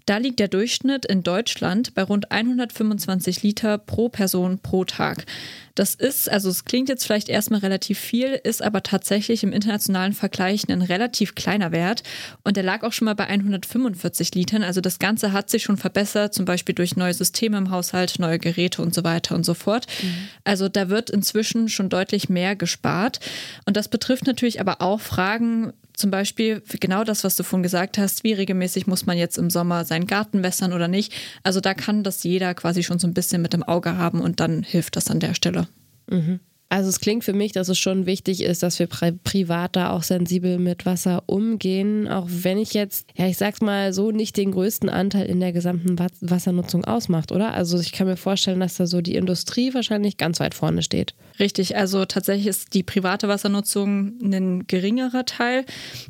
Da 0.08 0.18
liegt 0.18 0.40
der 0.40 0.48
Durchschnitt 0.48 1.06
in 1.06 1.22
Deutschland 1.22 1.94
bei 1.94 2.02
rund 2.02 2.32
125 2.32 3.44
Liter 3.44 3.78
pro 3.78 4.10
Person 4.10 4.58
pro 4.58 4.86
Tag. 4.86 5.28
Das 5.76 5.96
ist, 5.96 6.30
also 6.30 6.50
es 6.50 6.66
klingt 6.66 6.90
jetzt 6.90 7.06
vielleicht 7.06 7.30
erstmal 7.30 7.62
relativ 7.62 8.00
viel, 8.00 8.40
ist 8.44 8.62
aber 8.62 8.84
tatsächlich 8.84 9.44
im 9.44 9.54
internationalen 9.54 10.14
Vergleich 10.14 10.68
ein 10.70 10.82
relativ 10.82 11.36
kleiner 11.36 11.72
Wert. 11.72 12.04
Und 12.44 12.58
der 12.58 12.64
lag 12.64 12.84
auch 12.84 12.94
schon 12.94 13.06
mal 13.06 13.16
bei 13.16 13.28
145 13.28 14.36
Litern. 14.36 14.64
Also 14.64 14.82
das 14.82 15.00
Ganze 15.00 15.32
hat 15.32 15.50
sich 15.50 15.64
schon 15.64 15.78
verbessert, 15.78 16.34
zum 16.34 16.46
Beispiel 16.46 16.76
durch 16.76 16.96
neue 16.96 17.14
Systeme 17.14 17.58
im 17.58 17.72
Haushalt, 17.72 18.20
neue 18.20 18.40
Geräte 18.40 18.82
und 18.82 18.94
so 18.94 19.04
weiter 19.04 19.36
und 19.36 19.46
so 19.46 19.54
fort. 19.54 19.88
Mhm. 20.02 20.28
Also 20.44 20.70
da 20.70 20.90
wird 20.90 21.10
inzwischen 21.10 21.70
schon 21.70 21.90
deutlich 21.90 22.30
mehr 22.30 22.56
gespart. 22.56 23.20
Und 23.66 23.78
das 23.78 23.88
betrifft 23.88 24.28
natürlich 24.28 24.60
aber 24.60 24.82
auch 24.82 25.00
Fragen, 25.00 25.74
zum 26.02 26.12
Beispiel 26.12 26.62
genau 26.80 27.04
das, 27.04 27.24
was 27.24 27.36
du 27.36 27.44
vorhin 27.44 27.64
gesagt 27.64 27.98
hast, 27.98 28.24
wie 28.24 28.34
regelmäßig 28.34 28.88
muss 28.88 29.06
man 29.06 29.18
jetzt 29.18 29.38
im 29.38 29.50
Sommer 29.50 29.86
seinen 29.86 30.08
Garten 30.08 30.44
wässern 30.44 30.74
oder 30.74 30.88
nicht. 30.88 31.14
Also 31.44 31.62
da 31.62 31.74
kann 31.74 32.04
das 32.04 32.24
jeder 32.24 32.54
quasi 32.54 32.84
schon 32.84 33.00
so 33.00 33.08
ein 33.08 33.14
bisschen 33.14 33.42
mit 33.42 33.54
dem 33.54 33.64
Auge 33.64 33.96
haben 33.98 34.20
und 34.20 34.40
dann 34.40 34.64
hilft 34.64 34.96
das 34.98 35.10
an 35.10 35.20
der 35.20 35.36
Stelle. 35.36 35.68
Mhm. 36.10 36.40
Also 36.72 36.88
es 36.88 37.02
klingt 37.02 37.26
für 37.26 37.34
mich, 37.34 37.52
dass 37.52 37.68
es 37.68 37.78
schon 37.78 38.06
wichtig 38.06 38.42
ist, 38.42 38.64
dass 38.64 38.80
wir 38.80 38.88
pri 38.88 39.12
privat 39.12 39.76
da 39.76 39.90
auch 39.92 40.04
sensibel 40.04 40.58
mit 40.58 40.86
Wasser 40.86 41.24
umgehen, 41.26 42.08
auch 42.08 42.28
wenn 42.30 42.58
ich 42.58 42.74
jetzt, 42.74 43.10
ja, 43.18 43.28
ich 43.28 43.38
sag's 43.38 43.60
mal 43.60 43.92
so, 43.92 44.12
nicht 44.12 44.38
den 44.38 44.54
größten 44.54 44.88
Anteil 44.88 45.26
in 45.26 45.42
der 45.42 45.52
gesamten 45.52 46.00
Wassernutzung 46.22 46.86
ausmacht, 46.86 47.34
oder? 47.34 47.54
Also 47.54 47.78
ich 47.78 47.92
kann 47.92 48.08
mir 48.08 48.16
vorstellen, 48.16 48.62
dass 48.62 48.76
da 48.76 48.88
so 48.88 49.02
die 49.02 49.16
Industrie 49.16 49.74
wahrscheinlich 49.74 50.16
ganz 50.16 50.40
weit 50.40 50.56
vorne 50.56 50.82
steht. 50.82 51.14
Richtig, 51.42 51.76
also 51.76 52.06
tatsächlich 52.06 52.48
ist 52.48 52.74
die 52.74 52.84
private 52.84 53.28
Wassernutzung 53.28 54.14
ein 54.22 54.66
geringerer 54.66 55.26
Teil 55.26 55.66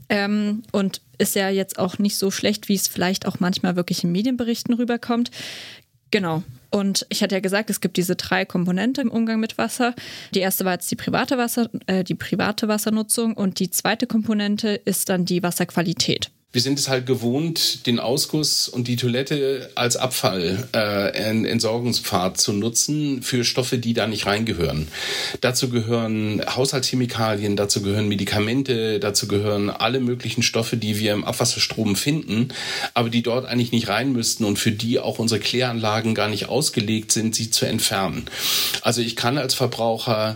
ähm, 0.10 0.62
und 0.71 1.02
ist 1.17 1.34
ja 1.34 1.50
jetzt 1.50 1.80
auch 1.80 1.97
nicht 1.97 2.17
so 2.17 2.30
schlecht, 2.30 2.69
wie 2.69 2.76
es 2.76 2.88
vielleicht 2.88 3.26
auch 3.26 3.39
manchmal 3.39 3.76
wirklich 3.76 4.04
in 4.04 4.12
Medienberichten 4.12 4.76
rüberkommt. 4.76 5.32
Genau. 6.12 6.43
Und 6.71 7.05
ich 7.10 7.21
hatte 7.21 7.36
ja 7.36 7.41
gesagt, 7.41 7.69
es 7.69 7.81
gibt 7.81 7.97
diese 7.97 8.15
drei 8.15 8.45
Komponenten 8.45 9.07
im 9.07 9.12
Umgang 9.12 9.39
mit 9.39 9.57
Wasser. 9.57 9.93
Die 10.34 10.39
erste 10.39 10.65
war 10.65 10.73
jetzt 10.73 10.89
die 10.89 10.95
private, 10.95 11.38
Wasser, 11.38 11.69
äh, 11.86 12.03
die 12.03 12.15
private 12.15 12.67
Wassernutzung 12.67 13.36
und 13.36 13.60
die 13.60 13.69
zweite 13.69 14.07
Komponente 14.07 14.69
ist 14.69 15.10
dann 15.10 15.25
die 15.25 15.43
Wasserqualität 15.43 16.31
wir 16.53 16.61
sind 16.61 16.77
es 16.79 16.89
halt 16.89 17.05
gewohnt, 17.05 17.85
den 17.87 17.99
Ausguss 17.99 18.67
und 18.67 18.89
die 18.89 18.97
Toilette 18.97 19.69
als 19.75 19.95
Abfall, 19.95 20.67
äh, 20.73 21.09
Entsorgungspfad 21.47 22.37
zu 22.37 22.51
nutzen 22.51 23.21
für 23.21 23.45
Stoffe, 23.45 23.77
die 23.77 23.93
da 23.93 24.05
nicht 24.05 24.25
reingehören. 24.25 24.89
Dazu 25.39 25.69
gehören 25.69 26.41
Haushaltschemikalien, 26.45 27.55
dazu 27.55 27.81
gehören 27.81 28.09
Medikamente, 28.09 28.99
dazu 28.99 29.29
gehören 29.29 29.69
alle 29.69 30.01
möglichen 30.01 30.43
Stoffe, 30.43 30.75
die 30.75 30.99
wir 30.99 31.13
im 31.13 31.23
Abwasserstrom 31.23 31.95
finden, 31.95 32.49
aber 32.93 33.09
die 33.09 33.23
dort 33.23 33.45
eigentlich 33.45 33.71
nicht 33.71 33.87
rein 33.87 34.11
müssten 34.11 34.43
und 34.43 34.59
für 34.59 34.71
die 34.71 34.99
auch 34.99 35.19
unsere 35.19 35.39
Kläranlagen 35.39 36.15
gar 36.15 36.27
nicht 36.27 36.49
ausgelegt 36.49 37.13
sind, 37.13 37.33
sie 37.33 37.49
zu 37.49 37.65
entfernen. 37.65 38.25
Also 38.81 39.01
ich 39.01 39.15
kann 39.15 39.37
als 39.37 39.53
Verbraucher 39.53 40.35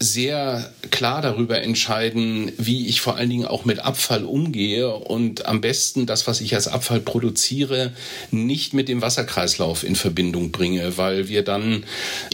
sehr 0.00 0.72
klar 0.90 1.22
darüber 1.22 1.60
entscheiden, 1.60 2.52
wie 2.56 2.86
ich 2.86 3.00
vor 3.00 3.16
allen 3.16 3.30
Dingen 3.30 3.46
auch 3.46 3.64
mit 3.64 3.80
Abfall 3.80 4.24
umgehe 4.24 4.88
und 4.90 5.46
am 5.46 5.60
besten 5.60 6.06
das, 6.06 6.26
was 6.26 6.40
ich 6.40 6.54
als 6.54 6.68
Abfall 6.68 7.00
produziere, 7.00 7.92
nicht 8.30 8.74
mit 8.74 8.88
dem 8.88 9.02
Wasserkreislauf 9.02 9.84
in 9.84 9.96
Verbindung 9.96 10.52
bringe, 10.52 10.96
weil 10.96 11.28
wir 11.28 11.42
dann 11.42 11.84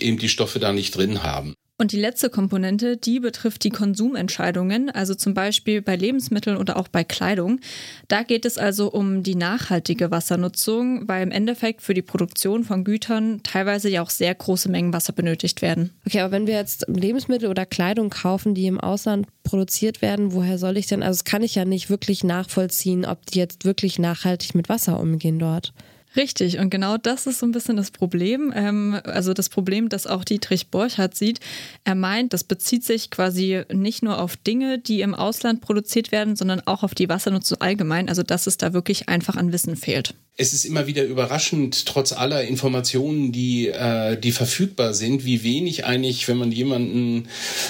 eben 0.00 0.18
die 0.18 0.28
Stoffe 0.28 0.58
da 0.58 0.72
nicht 0.72 0.96
drin 0.96 1.22
haben. 1.22 1.54
Und 1.76 1.90
die 1.90 1.98
letzte 2.00 2.30
Komponente, 2.30 2.96
die 2.96 3.18
betrifft 3.18 3.64
die 3.64 3.70
Konsumentscheidungen, 3.70 4.90
also 4.90 5.16
zum 5.16 5.34
Beispiel 5.34 5.82
bei 5.82 5.96
Lebensmitteln 5.96 6.56
oder 6.56 6.76
auch 6.76 6.86
bei 6.86 7.02
Kleidung. 7.02 7.58
Da 8.06 8.22
geht 8.22 8.44
es 8.44 8.58
also 8.58 8.92
um 8.92 9.24
die 9.24 9.34
nachhaltige 9.34 10.12
Wassernutzung, 10.12 11.08
weil 11.08 11.24
im 11.24 11.32
Endeffekt 11.32 11.82
für 11.82 11.92
die 11.92 12.02
Produktion 12.02 12.62
von 12.62 12.84
Gütern 12.84 13.40
teilweise 13.42 13.88
ja 13.88 14.02
auch 14.02 14.10
sehr 14.10 14.32
große 14.32 14.68
Mengen 14.68 14.92
Wasser 14.92 15.12
benötigt 15.12 15.62
werden. 15.62 15.90
Okay, 16.06 16.20
aber 16.20 16.30
wenn 16.30 16.46
wir 16.46 16.54
jetzt 16.54 16.86
Lebensmittel 16.86 17.48
oder 17.48 17.66
Kleidung 17.66 18.08
kaufen, 18.08 18.54
die 18.54 18.66
im 18.66 18.78
Ausland 18.78 19.26
produziert 19.42 20.00
werden, 20.00 20.32
woher 20.32 20.58
soll 20.58 20.76
ich 20.76 20.86
denn, 20.86 21.02
also 21.02 21.18
das 21.18 21.24
kann 21.24 21.42
ich 21.42 21.56
ja 21.56 21.64
nicht 21.64 21.90
wirklich 21.90 22.22
nachvollziehen, 22.22 23.04
ob 23.04 23.26
die 23.26 23.40
jetzt 23.40 23.64
wirklich 23.64 23.98
nachhaltig 23.98 24.54
mit 24.54 24.68
Wasser 24.68 25.00
umgehen 25.00 25.40
dort. 25.40 25.72
Richtig, 26.16 26.58
und 26.58 26.70
genau 26.70 26.96
das 26.96 27.26
ist 27.26 27.40
so 27.40 27.46
ein 27.46 27.52
bisschen 27.52 27.76
das 27.76 27.90
Problem. 27.90 28.52
Ähm, 28.54 29.00
also 29.04 29.34
das 29.34 29.48
Problem, 29.48 29.88
das 29.88 30.06
auch 30.06 30.24
Dietrich 30.24 30.68
Borchardt 30.68 31.16
sieht. 31.16 31.40
Er 31.82 31.96
meint, 31.96 32.32
das 32.32 32.44
bezieht 32.44 32.84
sich 32.84 33.10
quasi 33.10 33.62
nicht 33.72 34.02
nur 34.02 34.20
auf 34.20 34.36
Dinge, 34.36 34.78
die 34.78 35.00
im 35.00 35.14
Ausland 35.14 35.60
produziert 35.60 36.12
werden, 36.12 36.36
sondern 36.36 36.60
auch 36.66 36.84
auf 36.84 36.94
die 36.94 37.08
Wassernutzung 37.08 37.60
allgemein. 37.60 38.08
Also 38.08 38.22
dass 38.22 38.46
es 38.46 38.58
da 38.58 38.72
wirklich 38.72 39.08
einfach 39.08 39.36
an 39.36 39.52
Wissen 39.52 39.76
fehlt. 39.76 40.14
Es 40.36 40.52
ist 40.52 40.64
immer 40.64 40.88
wieder 40.88 41.04
überraschend, 41.04 41.86
trotz 41.86 42.12
aller 42.12 42.42
Informationen, 42.42 43.30
die, 43.30 43.68
äh, 43.68 44.16
die 44.16 44.32
verfügbar 44.32 44.92
sind, 44.92 45.24
wie 45.24 45.44
wenig 45.44 45.84
eigentlich, 45.84 46.26
wenn 46.26 46.38
man 46.38 46.50
jemanden, 46.50 47.28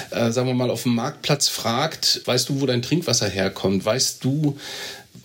äh, 0.09 0.31
sagen 0.31 0.47
wir 0.47 0.55
mal, 0.55 0.71
auf 0.71 0.83
dem 0.83 0.95
Marktplatz 0.95 1.47
fragt, 1.47 2.21
weißt 2.25 2.49
du, 2.49 2.61
wo 2.61 2.65
dein 2.65 2.81
Trinkwasser 2.81 3.27
herkommt? 3.27 3.85
Weißt 3.85 4.23
du, 4.23 4.57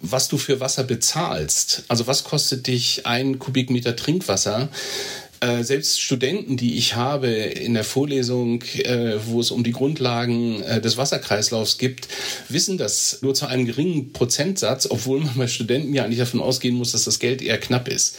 was 0.00 0.28
du 0.28 0.38
für 0.38 0.60
Wasser 0.60 0.84
bezahlst. 0.84 1.84
Also 1.88 2.06
was 2.06 2.24
kostet 2.24 2.66
dich 2.66 3.06
ein 3.06 3.38
Kubikmeter 3.38 3.96
Trinkwasser? 3.96 4.68
Äh, 5.40 5.64
selbst 5.64 6.00
Studenten, 6.00 6.58
die 6.58 6.76
ich 6.76 6.96
habe 6.96 7.28
in 7.28 7.72
der 7.72 7.84
Vorlesung, 7.84 8.62
äh, 8.74 9.14
wo 9.24 9.40
es 9.40 9.50
um 9.50 9.64
die 9.64 9.72
Grundlagen 9.72 10.62
äh, 10.62 10.82
des 10.82 10.98
Wasserkreislaufs 10.98 11.78
gibt, 11.78 12.08
wissen 12.50 12.76
das 12.76 13.22
nur 13.22 13.34
zu 13.34 13.46
einem 13.46 13.64
geringen 13.64 14.12
Prozentsatz, 14.12 14.86
obwohl 14.90 15.20
man 15.20 15.34
bei 15.36 15.48
Studenten 15.48 15.94
ja 15.94 16.04
eigentlich 16.04 16.18
davon 16.18 16.40
ausgehen 16.40 16.74
muss, 16.74 16.92
dass 16.92 17.04
das 17.04 17.20
Geld 17.20 17.40
eher 17.40 17.58
knapp 17.58 17.88
ist. 17.88 18.16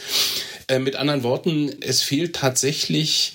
Äh, 0.66 0.80
mit 0.80 0.96
anderen 0.96 1.22
Worten, 1.22 1.70
es 1.80 2.02
fehlt 2.02 2.34
tatsächlich 2.34 3.34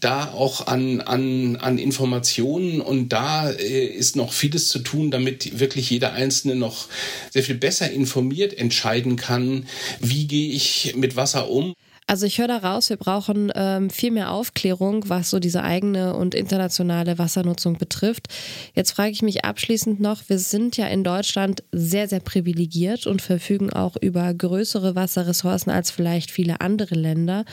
da 0.00 0.32
auch 0.32 0.66
an, 0.66 1.00
an, 1.00 1.56
an 1.56 1.78
Informationen 1.78 2.80
und 2.80 3.10
da 3.10 3.50
äh, 3.50 3.86
ist 3.86 4.16
noch 4.16 4.32
vieles 4.32 4.68
zu 4.68 4.80
tun, 4.80 5.10
damit 5.10 5.58
wirklich 5.58 5.90
jeder 5.90 6.12
Einzelne 6.12 6.54
noch 6.54 6.88
sehr 7.30 7.42
viel 7.42 7.56
besser 7.56 7.90
informiert 7.90 8.56
entscheiden 8.56 9.16
kann, 9.16 9.66
wie 10.00 10.26
gehe 10.26 10.52
ich 10.52 10.94
mit 10.96 11.16
Wasser 11.16 11.48
um. 11.48 11.74
Also 12.06 12.26
ich 12.26 12.38
höre 12.38 12.48
daraus, 12.48 12.90
wir 12.90 12.96
brauchen 12.96 13.52
ähm, 13.54 13.88
viel 13.88 14.10
mehr 14.10 14.32
Aufklärung, 14.32 15.08
was 15.08 15.30
so 15.30 15.38
diese 15.38 15.62
eigene 15.62 16.14
und 16.14 16.34
internationale 16.34 17.16
Wassernutzung 17.16 17.78
betrifft. 17.78 18.28
Jetzt 18.74 18.92
frage 18.92 19.12
ich 19.12 19.22
mich 19.22 19.44
abschließend 19.44 20.00
noch, 20.00 20.28
wir 20.28 20.38
sind 20.38 20.76
ja 20.76 20.88
in 20.88 21.04
Deutschland 21.04 21.62
sehr, 21.70 22.08
sehr 22.08 22.20
privilegiert 22.20 23.06
und 23.06 23.22
verfügen 23.22 23.72
auch 23.72 23.96
über 24.00 24.34
größere 24.34 24.96
Wasserressourcen 24.96 25.70
als 25.70 25.90
vielleicht 25.90 26.30
viele 26.30 26.60
andere 26.60 26.96
Länder 26.96 27.44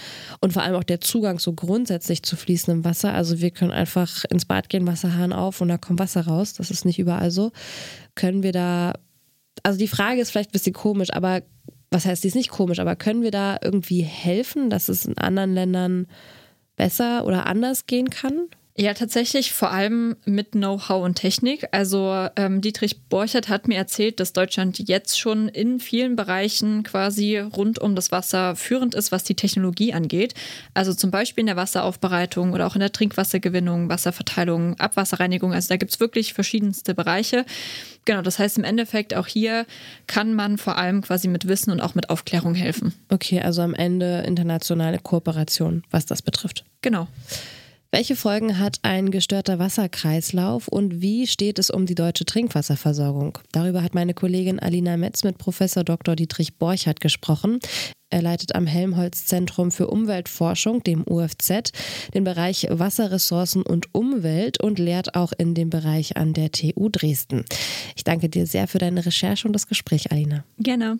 und 0.41 0.51
vor 0.51 0.63
allem 0.63 0.75
auch 0.75 0.83
der 0.83 0.99
Zugang 0.99 1.37
so 1.37 1.53
grundsätzlich 1.53 2.23
zu 2.23 2.35
fließendem 2.35 2.83
Wasser. 2.83 3.13
Also 3.13 3.39
wir 3.39 3.51
können 3.51 3.71
einfach 3.71 4.25
ins 4.25 4.45
Bad 4.45 4.69
gehen, 4.69 4.87
Wasserhahn 4.87 5.31
auf 5.31 5.61
und 5.61 5.67
da 5.69 5.77
kommt 5.77 5.99
Wasser 5.99 6.25
raus. 6.25 6.53
Das 6.53 6.71
ist 6.71 6.85
nicht 6.85 6.97
überall 6.97 7.29
so. 7.29 7.51
Können 8.15 8.41
wir 8.41 8.51
da, 8.51 8.93
also 9.61 9.77
die 9.77 9.87
Frage 9.87 10.21
ist 10.21 10.31
vielleicht 10.31 10.49
ein 10.49 10.53
bisschen 10.53 10.73
komisch, 10.73 11.13
aber 11.13 11.43
was 11.91 12.05
heißt, 12.05 12.23
die 12.23 12.27
ist 12.27 12.35
nicht 12.35 12.49
komisch, 12.49 12.79
aber 12.79 12.95
können 12.95 13.23
wir 13.23 13.31
da 13.31 13.57
irgendwie 13.61 14.01
helfen, 14.01 14.69
dass 14.69 14.89
es 14.89 15.05
in 15.05 15.17
anderen 15.17 15.53
Ländern 15.53 16.07
besser 16.75 17.25
oder 17.25 17.45
anders 17.45 17.87
gehen 17.87 18.09
kann? 18.09 18.47
Ja, 18.77 18.93
tatsächlich 18.93 19.51
vor 19.51 19.71
allem 19.71 20.15
mit 20.23 20.51
Know-how 20.51 21.03
und 21.03 21.15
Technik. 21.15 21.67
Also 21.71 22.29
ähm, 22.37 22.61
Dietrich 22.61 23.01
Borchert 23.09 23.49
hat 23.49 23.67
mir 23.67 23.75
erzählt, 23.75 24.21
dass 24.21 24.31
Deutschland 24.31 24.79
jetzt 24.87 25.19
schon 25.19 25.49
in 25.49 25.81
vielen 25.81 26.15
Bereichen 26.15 26.83
quasi 26.83 27.39
rund 27.39 27.79
um 27.79 27.93
das 27.93 28.13
Wasser 28.13 28.55
führend 28.55 28.95
ist, 28.95 29.11
was 29.11 29.25
die 29.25 29.35
Technologie 29.35 29.91
angeht. 29.91 30.33
Also 30.73 30.93
zum 30.93 31.11
Beispiel 31.11 31.41
in 31.41 31.47
der 31.47 31.57
Wasseraufbereitung 31.57 32.53
oder 32.53 32.67
auch 32.67 32.75
in 32.75 32.79
der 32.79 32.93
Trinkwassergewinnung, 32.93 33.89
Wasserverteilung, 33.89 34.79
Abwasserreinigung. 34.79 35.51
Also 35.51 35.67
da 35.67 35.75
gibt 35.75 35.91
es 35.91 35.99
wirklich 35.99 36.33
verschiedenste 36.33 36.95
Bereiche. 36.95 37.45
Genau, 38.05 38.21
das 38.21 38.39
heißt 38.39 38.57
im 38.57 38.63
Endeffekt 38.63 39.13
auch 39.13 39.27
hier 39.27 39.65
kann 40.07 40.35
man 40.35 40.57
vor 40.57 40.77
allem 40.77 41.01
quasi 41.01 41.27
mit 41.27 41.49
Wissen 41.49 41.71
und 41.71 41.81
auch 41.81 41.95
mit 41.95 42.09
Aufklärung 42.09 42.55
helfen. 42.55 42.93
Okay, 43.09 43.41
also 43.41 43.61
am 43.61 43.73
Ende 43.73 44.23
internationale 44.25 44.99
Kooperation, 44.99 45.83
was 45.91 46.05
das 46.05 46.21
betrifft. 46.21 46.63
Genau. 46.81 47.09
Welche 47.91 48.15
Folgen 48.15 48.59
hat 48.59 48.77
ein 48.83 49.09
gestörter 49.09 49.57
Wasserkreislauf 49.57 50.67
und 50.67 51.01
wie 51.01 51.25
steht 51.25 51.57
es 51.57 51.71
um 51.71 51.87
die 51.87 51.95
deutsche 51.95 52.23
Trinkwasserversorgung? 52.23 53.39
Darüber 53.51 53.81
hat 53.81 53.95
meine 53.95 54.13
Kollegin 54.13 54.59
Alina 54.59 54.95
Metz 54.95 55.23
mit 55.23 55.39
Professor 55.39 55.83
Dr. 55.83 56.15
Dietrich 56.15 56.57
Borchardt 56.57 56.99
gesprochen. 57.01 57.59
Er 58.11 58.21
leitet 58.21 58.53
am 58.53 58.67
Helmholtz 58.67 59.25
Zentrum 59.25 59.71
für 59.71 59.87
Umweltforschung, 59.87 60.83
dem 60.83 61.03
UFZ, 61.07 61.71
den 62.13 62.23
Bereich 62.23 62.67
Wasserressourcen 62.69 63.63
und 63.63 63.93
Umwelt 63.95 64.61
und 64.61 64.77
lehrt 64.77 65.15
auch 65.15 65.33
in 65.35 65.55
dem 65.55 65.71
Bereich 65.71 66.15
an 66.15 66.33
der 66.33 66.51
TU 66.51 66.89
Dresden. 66.89 67.43
Ich 67.95 68.03
danke 68.03 68.29
dir 68.29 68.45
sehr 68.45 68.67
für 68.67 68.77
deine 68.77 69.03
Recherche 69.03 69.47
und 69.47 69.53
das 69.53 69.65
Gespräch, 69.65 70.11
Alina. 70.11 70.43
Gerne. 70.59 70.99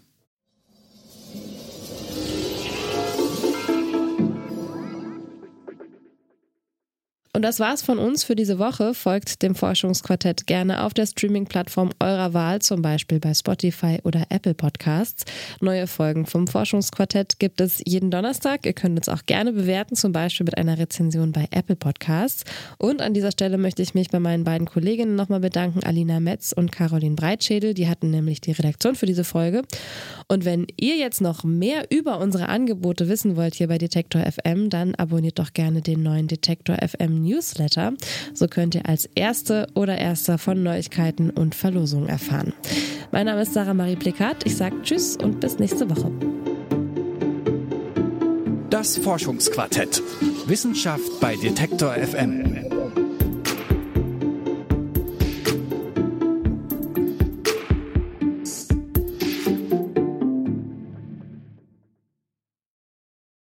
Und 7.40 7.44
das 7.44 7.62
war's 7.62 7.82
von 7.82 8.00
uns 8.00 8.26
für 8.26 8.36
diese 8.36 8.60
Woche. 8.60 8.94
Folgt 8.94 9.44
dem 9.44 9.56
Forschungsquartett 9.56 10.46
gerne 10.46 10.84
auf 10.84 10.94
der 10.94 11.06
Streaming-Plattform 11.06 11.92
eurer 12.02 12.34
Wahl, 12.34 12.62
zum 12.62 12.82
Beispiel 12.82 13.22
bei 13.22 13.34
Spotify 13.34 14.00
oder 14.04 14.26
Apple 14.28 14.54
Podcasts. 14.54 15.24
Neue 15.62 15.88
Folgen 15.88 16.26
vom 16.26 16.48
Forschungsquartett 16.48 17.40
gibt 17.40 17.62
es 17.62 17.82
jeden 17.86 18.12
Donnerstag. 18.12 18.66
Ihr 18.66 18.74
könnt 18.74 18.98
uns 18.98 19.08
auch 19.08 19.26
gerne 19.26 19.54
bewerten, 19.54 19.96
zum 19.96 20.12
Beispiel 20.12 20.44
mit 20.44 20.58
einer 20.58 20.78
Rezension 20.78 21.32
bei 21.32 21.48
Apple 21.52 21.78
Podcasts. 21.78 22.44
Und 22.78 23.02
an 23.02 23.14
dieser 23.14 23.32
Stelle 23.32 23.58
möchte 23.58 23.84
ich 23.84 23.94
mich 23.94 24.10
bei 24.10 24.20
meinen 24.20 24.44
beiden 24.44 24.68
Kolleginnen 24.68 25.16
nochmal 25.16 25.40
bedanken, 25.40 25.82
Alina 25.86 26.20
Metz 26.20 26.52
und 26.52 26.74
Caroline 26.74 27.16
Breitschädel. 27.16 27.74
Die 27.74 27.88
hatten 27.88 28.12
nämlich 28.12 28.42
die 28.42 28.52
Redaktion 28.52 28.96
für 28.96 29.06
diese 29.06 29.24
Folge. 29.24 29.62
Und 30.28 30.44
wenn 30.44 30.68
ihr 30.76 30.98
jetzt 30.98 31.22
noch 31.22 31.46
mehr 31.46 31.86
über 31.90 32.20
unsere 32.20 32.50
Angebote 32.50 33.08
wissen 33.08 33.38
wollt 33.38 33.56
hier 33.56 33.70
bei 33.70 33.78
Detektor 33.78 34.24
FM, 34.30 34.70
dann 34.70 34.94
abonniert 34.96 35.40
doch 35.40 35.54
gerne 35.54 35.82
den 35.82 36.04
neuen 36.04 36.28
Detektor 36.28 36.76
FM 36.86 37.29
Newsletter. 37.30 37.94
So 38.34 38.48
könnt 38.48 38.76
ihr 38.76 38.88
als 38.88 39.10
Erste 39.16 39.68
oder 39.76 39.98
Erster 39.98 40.38
von 40.38 40.62
Neuigkeiten 40.64 41.30
und 41.30 41.56
Verlosungen 41.56 42.10
erfahren. 42.10 42.54
Mein 43.12 43.26
Name 43.26 43.42
ist 43.42 43.54
Sarah 43.54 43.74
Marie 43.74 43.96
Plikat. 43.96 44.46
Ich 44.46 44.56
sage 44.56 44.76
Tschüss 44.84 45.18
und 45.18 45.40
bis 45.40 45.60
nächste 45.60 45.90
Woche. 45.90 46.12
Das 48.70 48.98
Forschungsquartett. 48.98 50.02
Wissenschaft 50.46 51.20
bei 51.20 51.36
Detektor 51.36 51.94
FM. 51.94 52.79